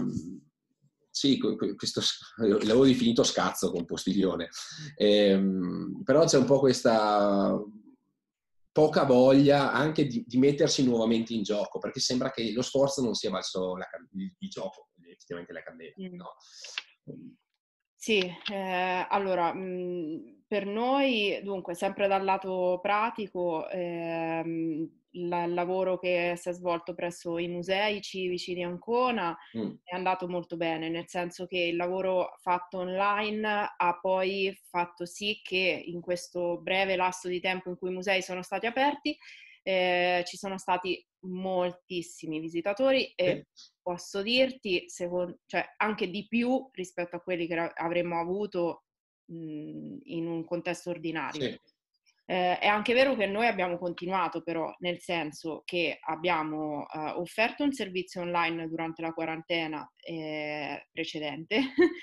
sì, 1.10 1.40
questo 1.40 2.02
l'avevo 2.38 2.86
definito 2.86 3.24
scazzo 3.24 3.72
con 3.72 3.86
Postiglione, 3.86 4.50
ehm, 4.96 6.04
però 6.04 6.26
c'è 6.26 6.38
un 6.38 6.46
po' 6.46 6.60
questa 6.60 7.58
poca 8.72 9.06
voglia 9.06 9.72
anche 9.72 10.06
di, 10.06 10.26
di, 10.28 10.38
mettersi 10.38 10.84
nuovamente 10.84 11.34
in 11.34 11.44
gioco, 11.44 11.80
perché 11.80 12.02
sembra 12.02 12.32
che 12.32 12.52
lo 12.52 12.62
sforzo 12.62 13.02
non 13.02 13.14
sia 13.14 13.30
valso 13.30 13.78
la, 13.78 13.88
il, 14.12 14.36
il, 14.38 14.50
gioco, 14.50 14.90
effettivamente 15.10 15.54
la 15.54 15.64
candela. 15.64 15.94
Mm. 16.02 16.16
No? 16.16 16.36
Sì, 17.96 18.20
eh, 18.52 19.08
allora, 19.10 19.54
mh, 19.54 19.60
mhmm, 19.60 20.45
per 20.56 20.66
noi, 20.66 21.42
dunque, 21.44 21.76
sempre 21.76 22.08
dal 22.08 22.24
lato 22.24 22.80
pratico, 22.82 23.68
ehm, 23.68 24.90
il 25.12 25.28
lavoro 25.28 26.00
che 26.00 26.36
si 26.38 26.48
è 26.48 26.54
svolto 26.54 26.96
presso 26.96 27.38
i 27.38 27.50
musei 27.50 28.02
civici 28.02 28.54
di 28.54 28.64
Ancona 28.64 29.38
mm. 29.58 29.74
è 29.84 29.96
andato 29.96 30.30
molto 30.30 30.56
bene, 30.56 30.88
nel 30.88 31.10
senso 31.10 31.46
che 31.46 31.58
il 31.58 31.76
lavoro 31.76 32.36
fatto 32.38 32.78
online 32.78 33.74
ha 33.76 34.00
poi 34.00 34.58
fatto 34.70 35.06
sì 35.06 35.42
che 35.44 35.84
in 35.86 36.00
questo 36.00 36.62
breve 36.62 36.96
lasso 36.96 37.28
di 37.28 37.42
tempo 37.42 37.68
in 37.68 37.78
cui 37.78 37.90
i 37.90 37.94
musei 37.94 38.22
sono 38.22 38.42
stati 38.42 38.66
aperti 38.66 39.18
eh, 39.62 40.24
ci 40.26 40.38
sono 40.38 40.58
stati 40.58 41.06
moltissimi 41.26 42.40
visitatori 42.40 43.12
e 43.16 43.48
posso 43.82 44.22
dirti, 44.22 44.88
secondo, 44.88 45.40
cioè, 45.48 45.66
anche 45.78 46.10
di 46.10 46.28
più 46.28 46.70
rispetto 46.72 47.18
a 47.18 47.20
quelli 47.20 47.46
che 47.46 47.74
avremmo 47.74 48.20
avuto 48.20 48.85
mh, 49.26 49.98
in 50.04 50.28
un 50.28 50.46
contesto 50.46 50.90
ordinario. 50.90 51.42
Sì. 51.42 51.60
Eh, 52.28 52.58
è 52.58 52.66
anche 52.66 52.94
vero 52.96 53.16
che 53.16 53.28
noi 53.28 53.46
abbiamo 53.46 53.78
continuato 53.78 54.42
però, 54.42 54.74
nel 54.80 55.00
senso 55.00 55.62
che 55.64 56.00
abbiamo 56.02 56.88
eh, 56.90 56.98
offerto 57.18 57.64
un 57.64 57.72
servizio 57.72 58.22
online 58.22 58.68
durante 58.68 59.04
la 59.04 59.14
quarantena 59.14 59.88
eh, 59.98 60.88
precedente 60.92 61.56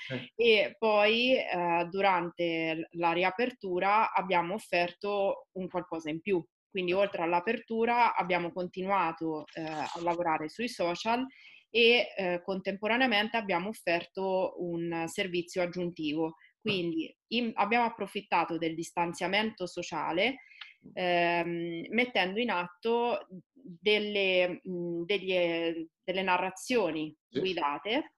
eh. 0.09 0.31
e 0.35 0.75
poi 0.79 1.35
eh, 1.35 1.87
durante 1.89 2.87
la 2.91 3.11
riapertura 3.11 4.13
abbiamo 4.13 4.53
offerto 4.53 5.47
un 5.57 5.67
qualcosa 5.67 6.09
in 6.09 6.21
più. 6.21 6.43
Quindi 6.69 6.93
oltre 6.93 7.21
all'apertura 7.21 8.15
abbiamo 8.15 8.51
continuato 8.51 9.45
eh, 9.53 9.61
a 9.61 9.91
lavorare 10.01 10.47
sui 10.49 10.69
social 10.69 11.23
e 11.69 12.41
contemporaneamente 12.43 13.35
abbiamo 13.35 13.69
offerto 13.69 14.53
un 14.59 15.05
servizio 15.07 15.63
aggiuntivo 15.63 16.35
quindi 16.63 17.15
in, 17.27 17.51
abbiamo 17.55 17.85
approfittato 17.85 18.57
del 18.57 18.73
distanziamento 18.73 19.67
sociale 19.67 20.39
ehm, 20.93 21.85
mettendo 21.89 22.39
in 22.39 22.49
atto 22.49 23.27
delle, 23.51 24.61
mh, 24.63 25.03
degli, 25.03 25.87
delle 26.03 26.21
narrazioni 26.23 27.15
guidate 27.29 28.13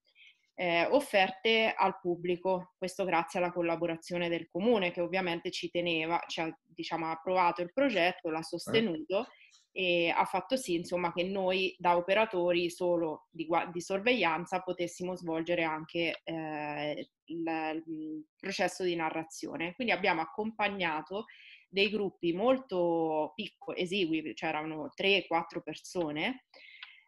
eh, 0.56 0.86
offerte 0.86 1.74
al 1.76 2.00
pubblico, 2.00 2.74
questo 2.78 3.04
grazie 3.04 3.40
alla 3.40 3.52
collaborazione 3.52 4.30
del 4.30 4.48
comune 4.48 4.92
che 4.92 5.02
ovviamente 5.02 5.52
ci 5.52 5.70
teneva, 5.70 6.24
ci 6.28 6.40
ha 6.40 6.60
diciamo, 6.64 7.12
approvato 7.12 7.62
il 7.62 7.74
progetto, 7.74 8.30
l'ha 8.30 8.42
sostenuto 8.42 9.28
e 9.72 10.10
ha 10.16 10.24
fatto 10.24 10.56
sì 10.56 10.76
insomma 10.76 11.12
che 11.12 11.24
noi 11.24 11.76
da 11.78 11.98
operatori 11.98 12.70
solo 12.70 13.28
di, 13.30 13.46
di 13.74 13.82
sorveglianza 13.82 14.62
potessimo 14.62 15.18
svolgere 15.18 15.64
anche 15.64 16.22
eh, 16.24 17.10
il, 17.26 17.84
il 17.88 18.26
processo 18.38 18.84
di 18.84 18.96
narrazione. 18.96 19.74
Quindi 19.76 19.94
abbiamo 19.94 20.22
accompagnato 20.22 21.26
dei 21.68 21.90
gruppi 21.90 22.34
molto 22.34 23.34
piccoli, 23.36 23.82
esigui, 23.82 24.34
c'erano 24.34 24.90
cioè 24.96 25.26
3-4 25.28 25.62
persone, 25.64 26.46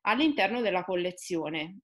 all'interno 0.01 0.61
della 0.61 0.83
collezione 0.83 1.79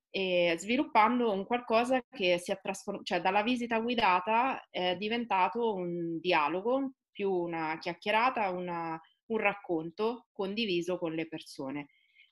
sviluppando 0.57 1.31
un 1.31 1.45
qualcosa 1.45 2.01
che 2.09 2.37
si 2.37 2.51
è 2.51 2.59
trasformato, 2.61 3.05
cioè 3.05 3.21
dalla 3.21 3.43
visita 3.43 3.79
guidata 3.79 4.67
è 4.69 4.95
diventato 4.97 5.73
un 5.73 6.19
dialogo, 6.19 6.93
più 7.11 7.31
una 7.31 7.77
chiacchierata, 7.79 8.49
una, 8.49 8.99
un 9.27 9.37
racconto 9.37 10.27
condiviso 10.31 10.97
con 10.97 11.13
le 11.13 11.27
persone. 11.27 11.87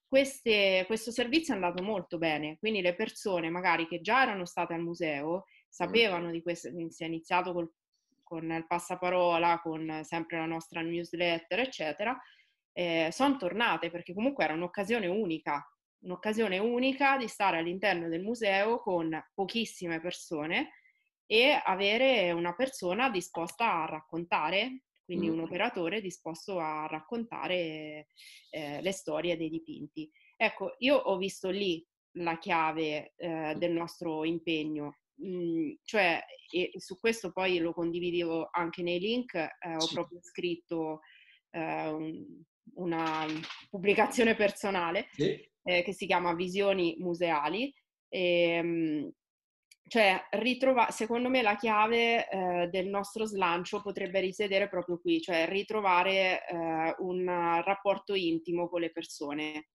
Queste, 0.08 0.84
questo 0.88 1.12
servizio 1.12 1.54
è 1.54 1.56
andato 1.58 1.84
molto 1.84 2.18
bene, 2.18 2.58
quindi 2.58 2.82
le 2.82 2.96
persone 2.96 3.50
magari 3.50 3.88
che 3.88 4.02
già 4.02 4.24
erano 4.24 4.46
state 4.46 4.74
al 4.74 4.82
museo 4.82 5.46
sapevano 5.72 6.30
di 6.32 6.42
questo, 6.42 6.70
si 6.90 7.04
è 7.04 7.08
iniziato 7.08 7.54
col, 7.54 7.72
con 8.22 8.52
il 8.52 8.68
passaparola, 8.68 9.62
con 9.62 10.02
sempre 10.04 10.38
la 10.38 10.46
nostra 10.46 10.82
newsletter, 10.82 11.60
eccetera, 11.60 12.20
eh, 12.74 13.10
sono 13.12 13.38
tornate 13.38 13.90
perché 13.90 14.14
comunque 14.14 14.44
era 14.44 14.54
un'occasione 14.54 15.08
unica 15.08 15.66
un'occasione 16.02 16.58
unica 16.58 17.18
di 17.18 17.28
stare 17.28 17.58
all'interno 17.58 18.08
del 18.08 18.24
museo 18.24 18.80
con 18.80 19.20
pochissime 19.34 20.00
persone 20.00 20.72
e 21.26 21.60
avere 21.64 22.32
una 22.32 22.54
persona 22.56 23.10
disposta 23.10 23.84
a 23.84 23.86
raccontare, 23.86 24.84
quindi 25.06 25.30
un 25.30 25.40
operatore 25.40 26.02
disposto 26.02 26.60
a 26.60 26.88
raccontare 26.88 28.08
eh, 28.50 28.82
le 28.82 28.92
storie 28.92 29.38
dei 29.38 29.50
dipinti. 29.50 30.10
Ecco, 30.36 30.76
io 30.80 30.98
ho 30.98 31.18
visto 31.18 31.50
lì 31.50 31.86
la 32.16 32.38
chiave 32.38 33.14
eh, 33.16 33.56
del 33.58 33.72
nostro 33.72 34.26
impegno, 34.26 34.98
mm, 35.24 35.72
cioè, 35.84 36.22
e 36.52 36.72
su 36.78 37.00
questo 37.00 37.32
poi 37.32 37.60
lo 37.60 37.74
condividevo 37.74 38.50
anche 38.52 38.82
nei 38.82 39.00
link, 39.00 39.34
eh, 39.36 39.76
ho 39.78 39.88
proprio 39.94 40.20
scritto 40.22 41.00
eh, 41.52 41.90
un, 41.90 42.26
una 42.76 43.26
pubblicazione 43.70 44.36
personale. 44.36 45.08
Sì 45.12 45.50
eh, 45.64 45.84
che 45.84 45.94
si 45.94 46.06
chiama 46.06 46.34
Visioni 46.34 46.96
Museali. 47.00 47.74
E, 48.10 48.20
ehm, 48.20 49.12
cioè, 49.88 50.22
ritrova- 50.32 50.90
secondo 50.90 51.30
me 51.30 51.42
la 51.42 51.56
chiave 51.58 52.28
eh, 52.30 52.68
del 52.70 52.88
nostro 52.88 53.26
slancio 53.26 53.82
potrebbe 53.82 54.22
risiedere 54.22 54.70
proprio 54.70 55.00
qui, 55.00 55.20
cioè 55.20 55.48
ritrovare 55.50 56.46
eh, 56.48 56.96
un 57.00 57.26
rapporto 57.26 58.14
intimo 58.14 58.70
con 58.70 58.80
le 58.82 58.92
persone, 58.92 59.70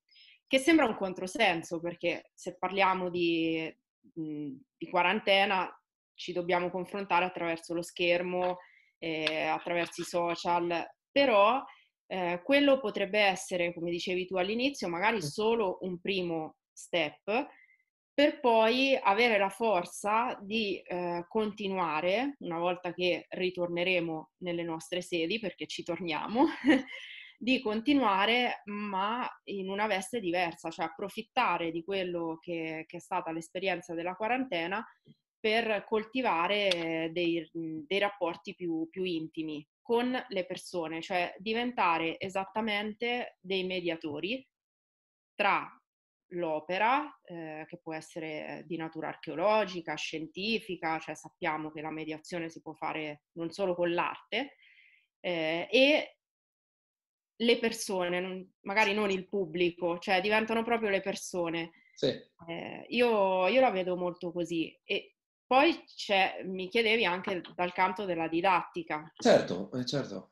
che 0.46 0.58
sembra 0.58 0.86
un 0.86 0.96
controsenso, 0.96 1.80
perché 1.80 2.30
se 2.34 2.56
parliamo 2.56 3.10
di, 3.10 3.70
mh, 4.14 4.52
di 4.76 4.88
quarantena 4.88 5.70
ci 6.14 6.32
dobbiamo 6.32 6.70
confrontare 6.70 7.24
attraverso 7.24 7.74
lo 7.74 7.82
schermo, 7.82 8.58
eh, 8.98 9.42
attraverso 9.42 10.00
i 10.00 10.04
social, 10.04 10.84
però 11.10 11.62
eh, 12.06 12.40
quello 12.42 12.80
potrebbe 12.80 13.18
essere, 13.20 13.74
come 13.74 13.90
dicevi 13.90 14.26
tu 14.26 14.36
all'inizio, 14.36 14.88
magari 14.88 15.22
solo 15.22 15.78
un 15.82 16.00
primo 16.00 16.56
step 16.72 17.48
per 18.16 18.40
poi 18.40 18.98
avere 19.00 19.36
la 19.36 19.50
forza 19.50 20.38
di 20.40 20.80
eh, 20.80 21.26
continuare, 21.28 22.36
una 22.38 22.58
volta 22.58 22.94
che 22.94 23.26
ritorneremo 23.28 24.30
nelle 24.38 24.62
nostre 24.62 25.02
sedi, 25.02 25.38
perché 25.38 25.66
ci 25.66 25.82
torniamo, 25.82 26.46
di 27.38 27.60
continuare 27.60 28.62
ma 28.64 29.28
in 29.44 29.68
una 29.68 29.86
veste 29.86 30.20
diversa, 30.20 30.70
cioè 30.70 30.86
approfittare 30.86 31.70
di 31.70 31.84
quello 31.84 32.38
che, 32.40 32.84
che 32.86 32.96
è 32.96 33.00
stata 33.00 33.32
l'esperienza 33.32 33.94
della 33.94 34.14
quarantena 34.14 34.84
per 35.38 35.84
coltivare 35.84 37.10
dei, 37.12 37.48
dei 37.52 37.98
rapporti 37.98 38.54
più, 38.54 38.88
più 38.90 39.04
intimi 39.04 39.66
con 39.80 40.20
le 40.28 40.46
persone, 40.46 41.00
cioè 41.00 41.32
diventare 41.38 42.18
esattamente 42.18 43.36
dei 43.40 43.64
mediatori 43.64 44.44
tra 45.34 45.70
l'opera, 46.30 47.20
eh, 47.22 47.64
che 47.68 47.78
può 47.78 47.94
essere 47.94 48.64
di 48.66 48.76
natura 48.76 49.08
archeologica, 49.08 49.94
scientifica, 49.94 50.98
cioè 50.98 51.14
sappiamo 51.14 51.70
che 51.70 51.82
la 51.82 51.92
mediazione 51.92 52.48
si 52.48 52.60
può 52.60 52.72
fare 52.72 53.26
non 53.34 53.50
solo 53.50 53.76
con 53.76 53.92
l'arte, 53.92 54.56
eh, 55.20 55.68
e 55.70 56.15
le 57.36 57.58
persone, 57.58 58.54
magari 58.62 58.94
non 58.94 59.10
il 59.10 59.26
pubblico, 59.26 59.98
cioè 59.98 60.20
diventano 60.20 60.62
proprio 60.62 60.88
le 60.90 61.00
persone. 61.00 61.72
Sì. 61.94 62.08
Eh, 62.48 62.86
io, 62.88 63.46
io, 63.48 63.60
la 63.60 63.70
vedo 63.70 63.96
molto 63.96 64.30
così 64.30 64.78
e 64.84 65.16
poi 65.46 65.74
mi 66.44 66.68
chiedevi 66.68 67.04
anche 67.04 67.40
dal 67.54 67.72
canto 67.72 68.04
della 68.04 68.28
didattica. 68.28 69.12
Certo, 69.16 69.70
eh, 69.72 69.84
certo. 69.84 70.30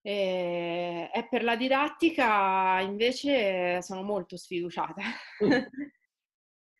E, 0.00 1.10
e, 1.12 1.28
per 1.28 1.44
la 1.44 1.56
didattica 1.56 2.80
invece 2.80 3.82
sono 3.82 4.02
molto 4.02 4.36
sfiduciata. 4.36 5.02
Mm. 5.44 5.50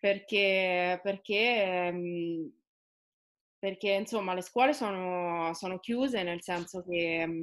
perché, 0.00 0.98
perché, 1.02 1.92
mm, 1.92 2.46
perché, 3.59 3.90
insomma 3.90 4.35
le 4.35 4.42
scuole 4.42 4.72
sono, 4.72 5.52
sono, 5.54 5.78
chiuse 5.78 6.22
nel 6.22 6.42
senso 6.42 6.83
che 6.83 7.26
mm, 7.26 7.42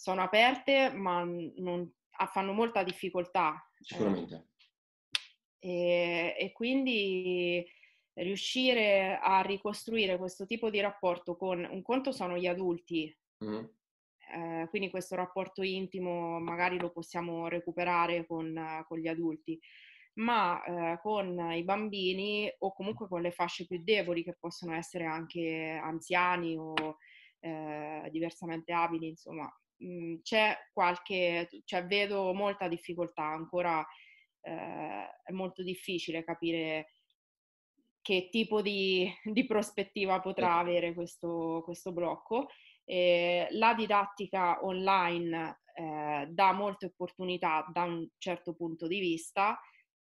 sono 0.00 0.22
aperte 0.22 0.90
ma 0.94 1.22
non, 1.24 1.92
fanno 2.32 2.52
molta 2.52 2.82
difficoltà. 2.82 3.70
Sicuramente. 3.78 4.48
E, 5.58 6.34
e 6.38 6.52
quindi 6.52 7.62
riuscire 8.14 9.18
a 9.20 9.42
ricostruire 9.42 10.16
questo 10.16 10.46
tipo 10.46 10.70
di 10.70 10.80
rapporto 10.80 11.36
con 11.36 11.66
un 11.70 11.82
conto 11.82 12.12
sono 12.12 12.38
gli 12.38 12.46
adulti, 12.46 13.14
mm. 13.44 13.64
eh, 14.32 14.66
quindi 14.70 14.88
questo 14.88 15.16
rapporto 15.16 15.62
intimo 15.62 16.40
magari 16.40 16.78
lo 16.78 16.90
possiamo 16.90 17.46
recuperare 17.48 18.26
con, 18.26 18.82
con 18.88 18.98
gli 18.98 19.06
adulti, 19.06 19.60
ma 20.14 20.62
eh, 20.64 20.98
con 21.02 21.52
i 21.52 21.62
bambini 21.62 22.50
o 22.60 22.72
comunque 22.72 23.06
con 23.06 23.20
le 23.20 23.32
fasce 23.32 23.66
più 23.66 23.82
deboli 23.82 24.24
che 24.24 24.36
possono 24.38 24.74
essere 24.74 25.04
anche 25.04 25.78
anziani 25.82 26.56
o 26.56 26.96
eh, 27.40 28.08
diversamente 28.10 28.72
abili, 28.72 29.08
insomma, 29.08 29.50
mh, 29.80 29.86
mm, 29.86 30.16
c'è 30.22 30.56
qualche, 30.72 31.48
cioè 31.64 31.86
vedo 31.86 32.32
molta 32.32 32.68
difficoltà 32.68 33.24
ancora. 33.24 33.84
Eh, 34.42 35.06
è 35.22 35.32
molto 35.32 35.62
difficile 35.62 36.24
capire 36.24 36.92
che 38.02 38.28
tipo 38.30 38.62
di, 38.62 39.10
di 39.24 39.46
prospettiva 39.46 40.20
potrà 40.20 40.56
avere 40.58 40.94
questo, 40.94 41.62
questo 41.64 41.92
blocco. 41.92 42.48
Eh, 42.84 43.48
la 43.52 43.74
didattica 43.74 44.64
online 44.64 45.60
eh, 45.74 46.26
dà 46.28 46.52
molte 46.52 46.86
opportunità 46.86 47.64
da 47.72 47.84
un 47.84 48.08
certo 48.18 48.54
punto 48.54 48.86
di 48.86 48.98
vista 48.98 49.58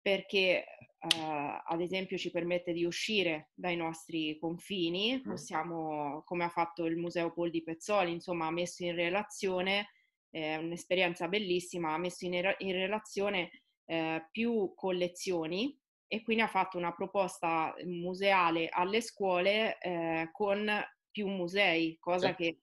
perché 0.09 0.65
eh, 0.65 1.63
ad 1.67 1.83
esempio 1.83 2.17
ci 2.17 2.31
permette 2.31 2.73
di 2.73 2.87
uscire 2.87 3.51
dai 3.55 3.77
nostri 3.77 4.39
confini, 4.39 5.21
possiamo, 5.21 6.23
come 6.25 6.45
ha 6.45 6.49
fatto 6.49 6.87
il 6.87 6.97
Museo 6.97 7.31
Pol 7.31 7.51
di 7.51 7.63
Pezzoli, 7.63 8.11
insomma 8.11 8.47
ha 8.47 8.51
messo 8.51 8.85
in 8.85 8.95
relazione, 8.95 9.91
eh, 10.31 10.57
un'esperienza 10.57 11.29
bellissima, 11.29 11.93
ha 11.93 11.99
messo 11.99 12.25
in, 12.25 12.33
in 12.33 12.73
relazione 12.73 13.51
eh, 13.85 14.27
più 14.31 14.73
collezioni 14.75 15.79
e 16.07 16.23
quindi 16.23 16.43
ha 16.43 16.49
fatto 16.49 16.79
una 16.79 16.95
proposta 16.95 17.75
museale 17.85 18.71
alle 18.71 19.03
scuole 19.03 19.79
eh, 19.79 20.31
con 20.33 20.71
più 21.11 21.27
musei, 21.29 21.99
cosa 22.01 22.29
sì. 22.29 22.35
che, 22.35 22.61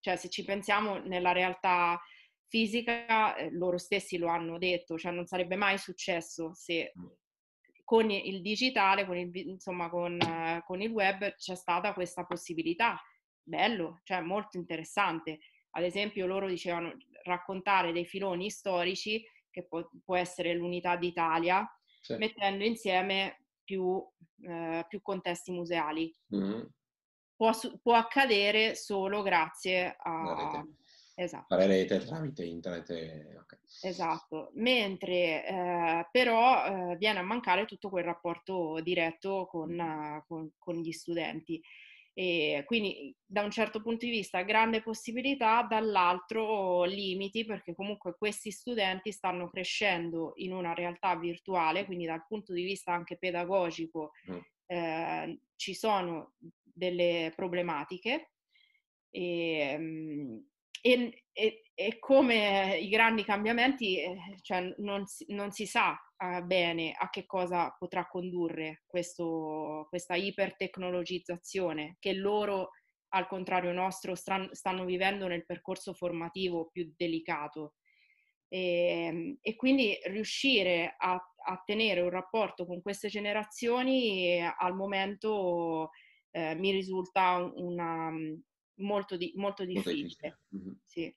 cioè, 0.00 0.16
se 0.16 0.30
ci 0.30 0.44
pensiamo 0.44 0.96
nella 0.96 1.32
realtà 1.32 2.00
fisica, 2.48 3.36
eh, 3.36 3.50
loro 3.50 3.78
stessi 3.78 4.16
lo 4.18 4.28
hanno 4.28 4.58
detto, 4.58 4.96
cioè 4.98 5.12
non 5.12 5.26
sarebbe 5.26 5.56
mai 5.56 5.78
successo 5.78 6.52
se 6.54 6.92
mm. 6.98 7.06
con 7.84 8.10
il 8.10 8.40
digitale, 8.42 9.06
con 9.06 9.16
il, 9.16 9.34
insomma, 9.36 9.88
con, 9.88 10.18
uh, 10.20 10.62
con 10.64 10.80
il 10.80 10.90
web 10.90 11.34
c'è 11.34 11.54
stata 11.54 11.92
questa 11.92 12.24
possibilità. 12.24 13.00
Bello, 13.42 14.00
cioè 14.04 14.20
molto 14.20 14.56
interessante. 14.56 15.40
Ad 15.76 15.82
esempio 15.82 16.26
loro 16.26 16.46
dicevano 16.46 16.96
raccontare 17.24 17.92
dei 17.92 18.06
filoni 18.06 18.50
storici, 18.50 19.24
che 19.50 19.64
può, 19.66 19.88
può 20.04 20.16
essere 20.16 20.54
l'unità 20.54 20.96
d'Italia, 20.96 21.66
sì. 22.00 22.16
mettendo 22.16 22.64
insieme 22.64 23.46
più, 23.64 24.04
eh, 24.42 24.84
più 24.88 25.00
contesti 25.02 25.52
museali. 25.52 26.14
Mm-hmm. 26.34 26.62
Può, 27.36 27.50
può, 27.82 27.94
accadere 27.94 28.74
solo 28.74 29.22
grazie 29.22 29.96
a... 29.98 30.64
Esatto. 31.16 31.46
Fare 31.48 31.66
rete 31.66 31.98
tramite 32.00 32.44
internet. 32.44 32.90
Okay. 32.90 33.58
Esatto, 33.82 34.50
mentre 34.54 35.46
eh, 35.46 36.08
però 36.10 36.92
eh, 36.92 36.96
viene 36.96 37.20
a 37.20 37.22
mancare 37.22 37.66
tutto 37.66 37.88
quel 37.88 38.04
rapporto 38.04 38.80
diretto 38.82 39.46
con, 39.46 39.78
uh, 39.78 40.24
con, 40.26 40.50
con 40.58 40.76
gli 40.76 40.92
studenti. 40.92 41.62
E 42.16 42.62
quindi 42.66 43.12
da 43.24 43.42
un 43.42 43.50
certo 43.50 43.82
punto 43.82 44.06
di 44.06 44.12
vista 44.12 44.42
grande 44.42 44.82
possibilità, 44.82 45.66
dall'altro 45.68 46.84
limiti 46.84 47.44
perché 47.44 47.74
comunque 47.74 48.14
questi 48.16 48.52
studenti 48.52 49.10
stanno 49.10 49.50
crescendo 49.50 50.32
in 50.36 50.52
una 50.52 50.74
realtà 50.74 51.16
virtuale, 51.16 51.84
quindi 51.84 52.06
dal 52.06 52.24
punto 52.26 52.52
di 52.52 52.62
vista 52.62 52.92
anche 52.92 53.16
pedagogico 53.16 54.12
mm. 54.30 54.38
eh, 54.66 55.40
ci 55.56 55.74
sono 55.74 56.34
delle 56.62 57.32
problematiche. 57.34 58.30
E, 59.10 59.58
ehm, 59.58 60.46
e, 60.86 61.24
e, 61.32 61.62
e, 61.72 61.98
come 61.98 62.76
i 62.76 62.90
grandi 62.90 63.24
cambiamenti, 63.24 63.98
eh, 63.98 64.36
cioè 64.42 64.74
non, 64.78 65.06
si, 65.06 65.24
non, 65.28 65.50
si, 65.50 65.64
sa 65.64 65.98
eh, 66.18 66.42
bene 66.42 66.92
a 66.92 67.08
che 67.08 67.24
cosa 67.24 67.74
potrà 67.78 68.06
condurre 68.06 68.82
questo, 68.86 69.86
questa 69.88 70.14
ipertecnologizzazione 70.14 71.96
che 71.98 72.12
loro, 72.12 72.72
al 73.14 73.26
contrario 73.26 73.72
nostro, 73.72 74.14
stanno 74.14 74.84
vivendo 74.84 75.26
nel 75.26 75.46
percorso 75.46 75.94
formativo 75.94 76.68
più 76.70 76.92
delicato. 76.94 77.76
E, 78.46 79.38
e 79.40 79.56
quindi 79.56 79.98
riuscire 80.04 80.96
a, 80.98 81.14
a, 81.14 81.62
tenere 81.64 82.02
un 82.02 82.10
rapporto 82.10 82.66
con 82.66 82.82
queste 82.82 83.08
generazioni 83.08 84.38
al 84.40 84.74
momento 84.74 85.88
eh, 86.30 86.54
mi 86.54 86.72
risulta 86.72 87.36
una, 87.54 88.12
molto, 88.76 89.16
di, 89.16 89.32
molto 89.36 89.64
difficile. 89.64 90.40
Mm-hmm. 90.54 90.72
Sì. 90.84 91.16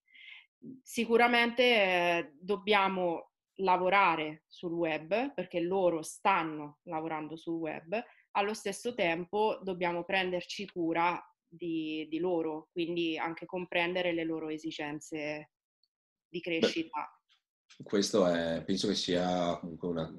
Sicuramente 0.81 1.63
eh, 1.63 2.33
dobbiamo 2.39 3.31
lavorare 3.57 4.43
sul 4.47 4.71
web 4.71 5.33
perché 5.33 5.59
loro 5.59 6.01
stanno 6.01 6.79
lavorando 6.83 7.35
sul 7.35 7.55
web, 7.55 8.03
allo 8.31 8.53
stesso 8.53 8.93
tempo 8.93 9.59
dobbiamo 9.63 10.03
prenderci 10.03 10.67
cura 10.67 11.19
di, 11.47 12.07
di 12.09 12.19
loro, 12.19 12.69
quindi 12.71 13.17
anche 13.17 13.45
comprendere 13.45 14.13
le 14.13 14.25
loro 14.25 14.49
esigenze 14.49 15.51
di 16.27 16.39
crescita. 16.41 17.09
Beh, 17.77 17.83
questo 17.83 18.27
è, 18.27 18.63
penso 18.63 18.87
che 18.87 18.95
sia 18.95 19.57
comunque 19.59 19.87
una, 19.87 20.13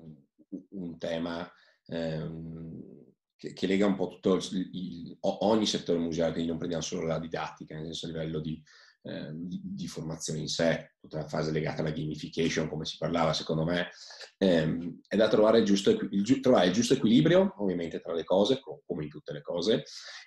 un 0.70 0.98
tema 0.98 1.50
ehm, 1.86 3.07
che, 3.38 3.52
che, 3.52 3.66
lega 3.66 3.86
un 3.86 3.94
po' 3.94 4.08
tutto 4.08 4.34
il, 4.34 4.68
il, 4.72 5.16
ogni 5.20 5.66
settore 5.66 6.00
museale, 6.00 6.32
quindi 6.32 6.48
non 6.48 6.58
prendiamo 6.58 6.82
solo 6.82 7.06
la 7.06 7.20
didattica, 7.20 7.74
nel 7.74 7.84
senso 7.84 8.06
a 8.06 8.08
livello 8.08 8.40
di, 8.40 8.60
eh, 9.02 9.30
di, 9.32 9.60
di, 9.62 9.86
formazione 9.86 10.40
in 10.40 10.48
sé, 10.48 10.94
tutta 11.00 11.18
la 11.18 11.28
fase 11.28 11.52
legata 11.52 11.80
alla 11.80 11.92
gamification, 11.92 12.68
come 12.68 12.84
si 12.84 12.96
parlava, 12.98 13.32
secondo 13.32 13.64
me, 13.64 13.90
ehm, 14.38 15.00
è 15.06 15.14
da 15.14 15.28
trovare 15.28 15.60
il, 15.60 15.64
giusto, 15.64 15.90
il, 15.90 16.40
trovare 16.40 16.66
il 16.66 16.72
giusto 16.72 16.94
equilibrio, 16.94 17.54
ovviamente, 17.58 18.00
tra 18.00 18.12
le 18.12 18.24
cose, 18.24 18.60
come 18.60 19.04
in 19.04 19.08
tutte 19.08 19.32
le 19.32 19.40
cose, 19.40 19.84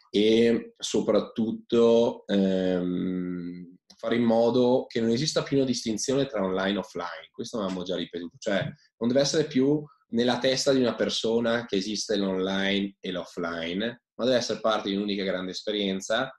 e 0.09 0.73
soprattutto 0.77 2.25
ehm, 2.27 3.75
fare 3.97 4.15
in 4.15 4.23
modo 4.23 4.85
che 4.87 5.01
non 5.01 5.09
esista 5.09 5.43
più 5.43 5.57
una 5.57 5.65
distinzione 5.65 6.25
tra 6.25 6.43
online 6.43 6.75
e 6.75 6.79
offline. 6.79 7.29
Questo 7.31 7.57
avevamo 7.57 7.83
già 7.83 7.97
ripetuto, 7.97 8.37
cioè 8.39 8.63
non 8.97 9.09
deve 9.09 9.19
essere 9.19 9.45
più 9.45 9.83
nella 10.11 10.39
testa 10.39 10.73
di 10.73 10.79
una 10.79 10.95
persona 10.95 11.65
che 11.65 11.75
esiste 11.75 12.15
l'online 12.15 12.95
e 12.99 13.11
l'offline, 13.11 14.03
ma 14.15 14.25
deve 14.25 14.37
essere 14.37 14.59
parte 14.59 14.89
di 14.89 14.95
un'unica 14.95 15.23
grande 15.23 15.51
esperienza, 15.51 16.31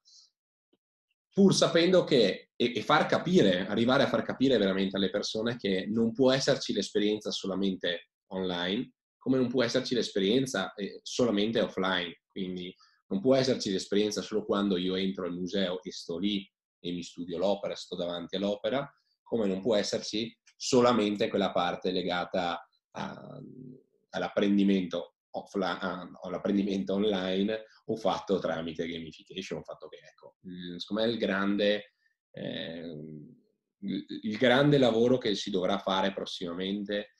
pur 1.32 1.54
sapendo 1.54 2.04
che, 2.04 2.50
e, 2.54 2.72
e, 2.74 2.82
far 2.82 3.06
capire, 3.06 3.66
arrivare 3.66 4.02
a 4.02 4.08
far 4.08 4.22
capire 4.22 4.58
veramente 4.58 4.96
alle 4.96 5.10
persone 5.10 5.56
che 5.56 5.86
non 5.88 6.12
può 6.12 6.30
esserci 6.32 6.72
l'esperienza 6.72 7.30
solamente 7.30 8.10
online, 8.32 8.92
come 9.16 9.38
non 9.38 9.48
può 9.48 9.62
esserci 9.62 9.94
l'esperienza 9.94 10.74
eh, 10.74 11.00
solamente 11.02 11.60
offline. 11.60 12.20
Quindi 12.30 12.74
non 13.06 13.20
può 13.20 13.34
esserci 13.34 13.70
l'esperienza 13.70 14.20
solo 14.20 14.44
quando 14.44 14.76
io 14.76 14.94
entro 14.96 15.26
al 15.26 15.32
museo 15.32 15.82
e 15.82 15.92
sto 15.92 16.18
lì 16.18 16.50
e 16.80 16.92
mi 16.92 17.02
studio 17.02 17.38
l'opera, 17.38 17.74
sto 17.74 17.94
davanti 17.94 18.36
all'opera, 18.36 18.90
come 19.22 19.46
non 19.46 19.60
può 19.60 19.76
esserci 19.76 20.36
solamente 20.56 21.28
quella 21.28 21.52
parte 21.52 21.90
legata 21.90 22.66
all'apprendimento 22.92 25.16
offline, 25.30 26.12
all'apprendimento 26.22 26.94
online 26.94 27.64
o 27.86 27.96
fatto 27.96 28.38
tramite 28.38 28.86
gamification, 28.86 29.62
fatto 29.62 29.88
che 29.88 29.98
ecco, 29.98 30.36
secondo 30.78 31.02
me 31.02 31.10
il 31.10 31.18
grande, 31.18 31.94
eh, 32.32 32.96
il 33.80 34.36
grande 34.36 34.78
lavoro 34.78 35.18
che 35.18 35.34
si 35.34 35.50
dovrà 35.50 35.78
fare 35.78 36.12
prossimamente 36.12 37.14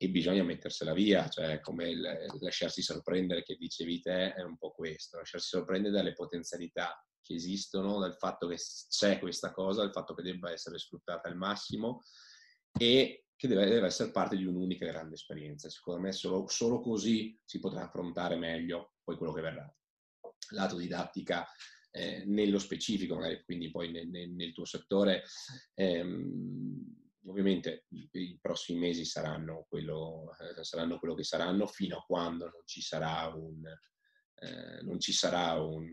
e 0.00 0.10
bisogna 0.10 0.44
mettersela 0.44 0.92
via, 0.92 1.28
cioè 1.28 1.60
come 1.60 1.90
il, 1.90 2.26
lasciarsi 2.40 2.82
sorprendere 2.82 3.42
che 3.42 3.56
dicevi 3.56 4.00
te 4.00 4.32
è 4.32 4.42
un 4.42 4.56
po' 4.56 4.70
questo, 4.70 5.18
lasciarsi 5.18 5.48
sorprendere 5.48 5.94
dalle 5.94 6.12
potenzialità 6.12 7.04
che 7.20 7.34
esistono, 7.34 7.98
dal 7.98 8.16
fatto 8.16 8.46
che 8.46 8.56
c'è 8.88 9.18
questa 9.18 9.50
cosa, 9.50 9.82
dal 9.82 9.92
fatto 9.92 10.14
che 10.14 10.22
debba 10.22 10.52
essere 10.52 10.78
sfruttata 10.78 11.28
al 11.28 11.36
massimo 11.36 12.00
e 12.78 13.27
che 13.38 13.46
deve, 13.46 13.66
deve, 13.66 13.86
essere 13.86 14.10
parte 14.10 14.36
di 14.36 14.44
un'unica 14.44 14.84
grande 14.84 15.14
esperienza. 15.14 15.70
Secondo 15.70 16.00
me 16.00 16.12
solo, 16.12 16.48
solo, 16.48 16.80
così 16.80 17.40
si 17.44 17.60
potrà 17.60 17.84
affrontare 17.84 18.34
meglio 18.34 18.94
poi 19.04 19.16
quello 19.16 19.32
che 19.32 19.42
verrà. 19.42 19.76
Lato 20.50 20.76
didattica 20.76 21.46
eh, 21.92 22.24
nello 22.26 22.58
specifico, 22.58 23.14
magari 23.14 23.44
quindi 23.44 23.70
poi 23.70 23.92
nel, 23.92 24.08
nel, 24.08 24.30
nel 24.30 24.52
tuo 24.52 24.64
settore, 24.64 25.22
ehm, 25.74 26.96
ovviamente 27.26 27.86
i 27.90 28.36
prossimi 28.40 28.80
mesi 28.80 29.04
saranno 29.04 29.66
quello, 29.68 30.34
eh, 30.40 30.64
saranno 30.64 30.98
quello, 30.98 31.14
che 31.14 31.22
saranno 31.22 31.68
fino 31.68 31.98
a 31.98 32.04
quando 32.04 32.46
non 32.46 32.62
ci 32.64 32.82
sarà 32.82 33.32
un, 33.32 33.64
eh, 34.34 34.82
non 34.82 34.98
ci 34.98 35.12
sarà 35.12 35.62
un, 35.62 35.88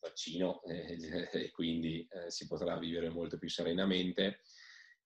vaccino 0.00 0.62
eh, 0.62 0.96
e 1.32 1.50
quindi 1.50 2.08
eh, 2.10 2.30
si 2.30 2.46
potrà 2.46 2.78
vivere 2.78 3.10
molto 3.10 3.36
più 3.36 3.50
serenamente 3.50 4.40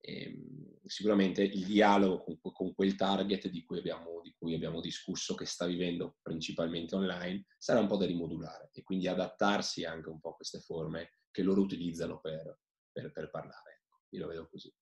ehm, 0.04 0.80
sicuramente 0.86 1.42
il 1.42 1.64
dialogo 1.64 2.22
con, 2.22 2.52
con 2.52 2.74
quel 2.74 2.94
target 2.94 3.48
di 3.48 3.64
cui, 3.64 3.78
abbiamo, 3.78 4.20
di 4.22 4.34
cui, 4.38 4.54
abbiamo, 4.54 4.80
discusso, 4.80 5.34
che 5.34 5.46
sta 5.46 5.66
vivendo 5.66 6.16
principalmente 6.20 6.94
online, 6.94 7.46
sarà 7.56 7.80
un 7.80 7.86
po' 7.86 7.96
da 7.96 8.06
rimodulare 8.06 8.70
e 8.72 8.82
quindi 8.82 9.08
adattarsi 9.08 9.84
anche 9.84 10.10
un 10.10 10.20
po' 10.20 10.30
a 10.30 10.36
queste 10.36 10.60
forme 10.60 11.18
che 11.30 11.42
loro 11.42 11.62
utilizzano 11.62 12.20
per, 12.20 12.58
per, 12.92 13.10
per 13.12 13.30
parlare. 13.30 13.80
Ecco, 13.82 14.02
io 14.10 14.20
lo 14.20 14.28
vedo 14.28 14.48
così. 14.48 14.72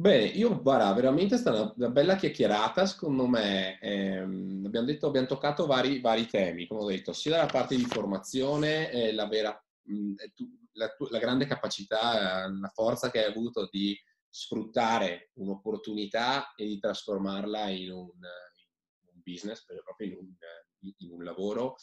Bene, 0.00 0.24
io 0.24 0.62
guarda, 0.62 0.90
veramente 0.94 1.34
è 1.34 1.38
stata 1.38 1.74
una, 1.76 1.90
bella 1.90 2.16
chiacchierata, 2.16 2.86
secondo 2.86 3.26
me 3.26 3.78
ehm, 3.80 4.62
abbiamo, 4.64 4.86
detto, 4.86 5.06
abbiamo 5.08 5.26
toccato 5.26 5.66
vari, 5.66 6.00
vari, 6.00 6.26
temi, 6.26 6.66
come 6.66 6.80
ho 6.80 6.86
detto, 6.86 7.12
sia 7.12 7.32
dalla 7.32 7.44
parte 7.44 7.76
di 7.76 7.84
formazione, 7.84 8.90
eh, 8.90 9.12
la 9.12 9.26
vera 9.26 9.62
mh, 9.82 10.14
tu, 10.34 10.48
la, 10.72 10.94
la, 11.10 11.18
grande 11.18 11.46
capacità, 11.46 12.48
la 12.48 12.70
forza 12.72 13.10
che 13.10 13.24
hai 13.24 13.30
avuto 13.30 13.68
di 13.70 13.98
sfruttare 14.28 15.30
un'opportunità 15.34 16.54
e 16.54 16.66
di 16.66 16.78
trasformarla 16.78 17.68
in 17.68 17.90
un, 17.90 18.06
in 18.06 19.08
un 19.14 19.20
business, 19.22 19.64
proprio 19.64 20.08
in 20.08 20.16
un, 20.16 20.94
in 20.98 21.12
un 21.12 21.24
lavoro, 21.24 21.76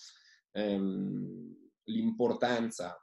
ehm, 0.52 1.69
l'importanza 1.86 3.02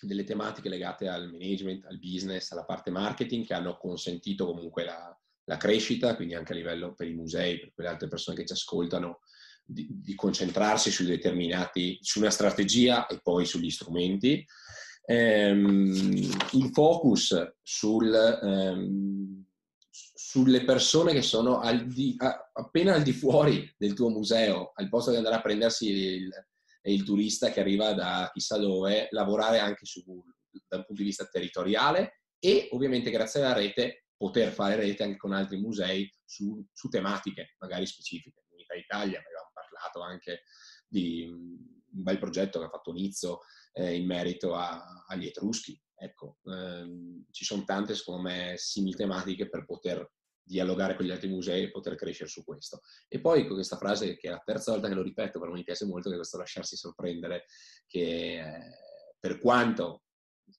delle 0.00 0.24
tematiche 0.24 0.68
legate 0.68 1.08
al 1.08 1.30
management, 1.30 1.86
al 1.86 1.98
business, 1.98 2.50
alla 2.52 2.64
parte 2.64 2.90
marketing 2.90 3.46
che 3.46 3.54
hanno 3.54 3.76
consentito 3.76 4.46
comunque 4.46 4.84
la, 4.84 5.18
la 5.44 5.56
crescita, 5.56 6.14
quindi 6.14 6.34
anche 6.34 6.52
a 6.52 6.56
livello 6.56 6.94
per 6.94 7.08
i 7.08 7.14
musei, 7.14 7.58
per 7.58 7.72
quelle 7.72 7.90
altre 7.90 8.08
persone 8.08 8.36
che 8.36 8.46
ci 8.46 8.52
ascoltano, 8.52 9.20
di, 9.64 9.86
di 9.90 10.14
concentrarsi 10.14 10.90
su 10.90 11.04
determinati, 11.04 11.98
su 12.00 12.20
una 12.20 12.30
strategia 12.30 13.06
e 13.06 13.20
poi 13.20 13.44
sugli 13.44 13.70
strumenti. 13.70 14.44
Ehm, 15.10 16.12
il 16.52 16.70
focus 16.70 17.54
sul, 17.62 18.12
ehm, 18.12 19.42
sulle 19.88 20.64
persone 20.64 21.14
che 21.14 21.22
sono 21.22 21.60
al 21.60 21.86
di, 21.86 22.14
a, 22.18 22.50
appena 22.52 22.92
al 22.92 23.02
di 23.02 23.12
fuori 23.12 23.74
del 23.78 23.94
tuo 23.94 24.10
museo, 24.10 24.72
al 24.74 24.90
posto 24.90 25.10
di 25.10 25.16
andare 25.16 25.36
a 25.36 25.40
prendersi 25.40 25.88
il, 25.88 26.30
il 26.82 27.04
turista 27.04 27.50
che 27.50 27.60
arriva 27.60 27.94
da 27.94 28.28
chissà 28.30 28.58
dove, 28.58 29.08
lavorare 29.12 29.60
anche 29.60 29.86
su, 29.86 30.02
dal 30.68 30.84
punto 30.84 31.00
di 31.00 31.08
vista 31.08 31.24
territoriale 31.24 32.24
e 32.38 32.68
ovviamente 32.72 33.10
grazie 33.10 33.40
alla 33.40 33.54
rete 33.54 34.08
poter 34.14 34.52
fare 34.52 34.76
rete 34.76 35.04
anche 35.04 35.16
con 35.16 35.32
altri 35.32 35.58
musei 35.58 36.12
su, 36.22 36.62
su 36.70 36.88
tematiche 36.90 37.54
magari 37.60 37.86
specifiche. 37.86 38.44
In 38.50 38.78
Italia 38.78 39.20
avevamo 39.20 39.50
parlato 39.54 40.02
anche 40.02 40.42
di 40.86 41.26
un 41.92 42.02
bel 42.02 42.18
progetto 42.18 42.58
che 42.58 42.66
ha 42.66 42.70
fatto 42.70 42.92
Nizzo 42.92 43.40
eh, 43.72 43.94
in 43.94 44.06
merito 44.06 44.54
a, 44.54 45.04
agli 45.06 45.26
Etruschi. 45.26 45.80
Ecco, 45.94 46.38
ehm, 46.44 47.24
ci 47.30 47.44
sono 47.44 47.64
tante, 47.64 47.94
secondo 47.94 48.22
me, 48.22 48.54
simili 48.56 48.96
tematiche 48.96 49.48
per 49.48 49.64
poter 49.64 50.12
dialogare 50.48 50.96
con 50.96 51.04
gli 51.04 51.10
altri 51.10 51.28
musei 51.28 51.64
e 51.64 51.70
poter 51.70 51.94
crescere 51.94 52.28
su 52.28 52.42
questo. 52.42 52.80
E 53.06 53.20
poi 53.20 53.46
con 53.46 53.56
questa 53.56 53.76
frase, 53.76 54.16
che 54.16 54.28
è 54.28 54.30
la 54.30 54.42
terza 54.44 54.72
volta 54.72 54.88
che 54.88 54.94
lo 54.94 55.02
ripeto, 55.02 55.38
però 55.38 55.52
mi 55.52 55.62
piace 55.62 55.84
molto, 55.84 56.08
che 56.08 56.14
è 56.14 56.18
questo 56.18 56.38
lasciarsi 56.38 56.76
sorprendere, 56.76 57.44
che 57.86 58.40
eh, 58.40 58.70
per 59.18 59.38
quanto 59.38 60.04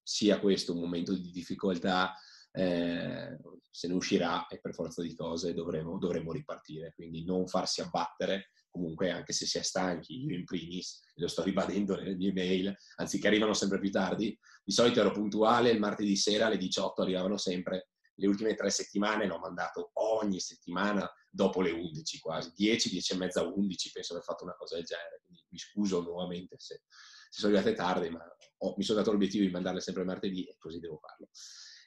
sia 0.04 0.40
questo 0.40 0.74
un 0.74 0.82
momento 0.82 1.14
di 1.14 1.32
difficoltà, 1.32 2.14
eh, 2.52 3.38
se 3.70 3.88
ne 3.88 3.94
uscirà 3.94 4.48
e 4.48 4.60
per 4.60 4.74
forza 4.74 5.02
di 5.02 5.16
cose 5.16 5.54
dovremo, 5.54 5.98
dovremo 5.98 6.32
ripartire. 6.32 6.94
Quindi 6.94 7.24
non 7.24 7.48
farsi 7.48 7.82
abbattere, 7.82 8.50
comunque 8.70 9.10
anche 9.12 9.34
se 9.34 9.46
si 9.46 9.58
è 9.58 9.62
stanchi, 9.62 10.26
io 10.26 10.36
in 10.36 10.46
primis, 10.46 11.02
lo 11.16 11.28
sto 11.28 11.44
ribadendo 11.44 11.96
nelle 11.96 12.16
mie 12.16 12.34
mail, 12.34 12.76
anziché 12.96 13.28
arrivano 13.28 13.54
sempre 13.54 13.80
più 13.80 13.92
tardi, 13.92 14.38
di 14.64 14.72
solito 14.72 15.00
ero 15.00 15.12
puntuale, 15.12 15.72
il 15.72 15.80
martedì 15.80 16.16
sera 16.16 16.46
alle 16.46 16.58
18 16.58 17.02
arrivavano 17.02 17.38
sempre, 17.38 17.90
le 18.20 18.28
ultime 18.28 18.54
tre 18.54 18.70
settimane 18.70 19.26
l'ho 19.26 19.40
mandato 19.40 19.92
ogni 19.94 20.40
settimana 20.40 21.10
dopo 21.30 21.62
le 21.62 21.72
11 21.72 22.20
quasi, 22.20 22.52
10, 22.56 22.90
10 22.90 23.14
e 23.14 23.18
mezza, 23.18 23.44
11, 23.44 23.92
penso 23.92 24.14
di 24.14 24.20
aver 24.20 24.30
fatto 24.30 24.44
una 24.44 24.56
cosa 24.56 24.76
del 24.76 24.86
genere, 24.86 25.22
quindi 25.24 25.46
mi 25.50 25.58
scuso 25.58 26.02
nuovamente 26.02 26.56
se, 26.60 26.84
se 27.30 27.40
sono 27.40 27.56
arrivate 27.56 27.76
tardi, 27.76 28.10
ma 28.10 28.24
ho, 28.58 28.74
mi 28.78 28.84
sono 28.84 29.00
dato 29.00 29.12
l'obiettivo 29.12 29.46
di 29.46 29.52
mandarle 29.52 29.80
sempre 29.80 30.04
martedì 30.04 30.46
e 30.46 30.56
così 30.58 30.80
devo 30.80 30.98
farlo. 30.98 31.30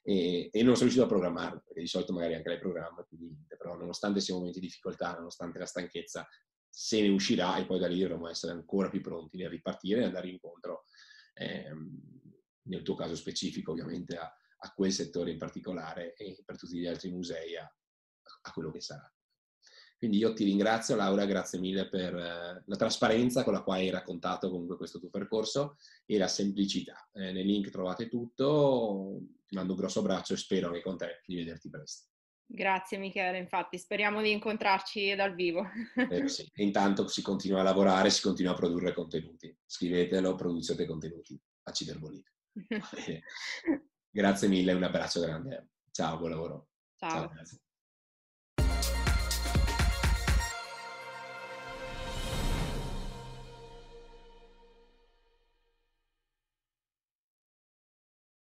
E, 0.05 0.49
e, 0.51 0.63
non 0.63 0.75
sono 0.75 0.89
riuscito 0.89 1.05
a 1.05 1.09
programmarlo, 1.09 1.63
perché 1.65 1.81
di 1.81 1.87
solito 1.87 2.13
magari 2.13 2.35
anche 2.35 2.49
lei 2.49 2.59
programma, 2.59 3.05
quindi, 3.05 3.37
però 3.47 3.77
nonostante 3.77 4.21
sia 4.21 4.35
un 4.35 4.41
momento 4.41 4.59
di 4.59 4.67
difficoltà, 4.67 5.15
nonostante 5.15 5.59
la 5.59 5.67
stanchezza, 5.67 6.27
se 6.75 7.03
ne 7.03 7.09
uscirà 7.11 7.59
e 7.59 7.67
poi 7.67 7.79
da 7.79 7.87
lì 7.87 8.01
dovremo 8.01 8.29
essere 8.29 8.53
ancora 8.53 8.89
più 8.89 9.03
pronti 9.03 9.37
nel 9.37 9.51
ripartire 9.51 10.01
e 10.01 10.05
andare 10.05 10.31
incontro, 10.31 10.85
ehm, 11.35 12.01
nel 12.63 12.83
tuo 12.83 12.95
caso 12.95 13.15
specifico 13.15 13.73
ovviamente, 13.73 14.17
a, 14.17 14.23
a, 14.25 14.73
quel 14.73 14.91
settore 14.91 15.33
in 15.33 15.39
particolare 15.39 16.15
e 16.15 16.43
per 16.47 16.57
tutti 16.57 16.79
gli 16.79 16.87
altri 16.87 17.11
musei 17.11 17.59
a, 17.59 17.63
a 17.65 18.53
quello 18.53 18.71
che 18.71 18.81
sarà. 18.81 19.07
Quindi 19.99 20.17
io 20.17 20.33
ti 20.33 20.45
ringrazio 20.45 20.97
Laura, 20.97 21.27
grazie 21.27 21.59
mille 21.59 21.91
per 21.91 22.17
eh, 22.17 22.63
la 22.65 22.77
trasparenza 22.77 23.45
con 23.45 23.53
la 23.53 23.63
quale 23.63 23.83
hai 23.83 23.91
raccontato 23.91 24.51
comunque 24.51 24.79
questo 24.79 24.99
tuo 24.99 25.11
percorso 25.11 25.77
e 26.07 26.17
la 26.17 26.27
semplicità. 26.27 27.07
Eh, 27.13 27.33
nel 27.33 27.47
link 27.47 27.69
trovate 27.69 28.09
tutto, 28.09 29.21
ti 29.47 29.55
mando 29.55 29.75
un 29.75 29.79
grosso 29.79 30.01
abbraccio 30.01 30.33
e 30.33 30.39
spero 30.39 30.69
anche 30.69 30.83
con 30.83 30.97
te 30.97 31.21
di 31.27 31.37
vederti 31.37 31.69
presto. 31.69 32.12
Grazie 32.55 32.99
Michele, 32.99 33.39
infatti 33.39 33.79
speriamo 33.79 34.21
di 34.21 34.31
incontrarci 34.31 35.15
dal 35.15 35.35
vivo. 35.35 35.67
Eh, 35.95 36.29
sì. 36.29 36.47
E 36.53 36.63
intanto 36.63 37.09
si 37.09 37.23
continua 37.23 37.61
a 37.61 37.63
lavorare, 37.63 38.11
si 38.11 38.21
continua 38.21 38.53
a 38.53 38.57
produrre 38.57 38.93
contenuti. 38.93 39.57
Scrivetelo, 39.65 40.35
produzione 40.35 40.85
contenuti 40.85 41.41
a 41.63 41.73
Ciderbolino. 41.73 42.29
Grazie 44.11 44.49
mille, 44.49 44.75
un 44.75 44.83
abbraccio 44.83 45.21
grande. 45.21 45.71
Ciao, 45.91 46.19
buon 46.19 46.31
lavoro. 46.31 46.69
Ciao. 46.99 47.31
Ciao 47.35 47.71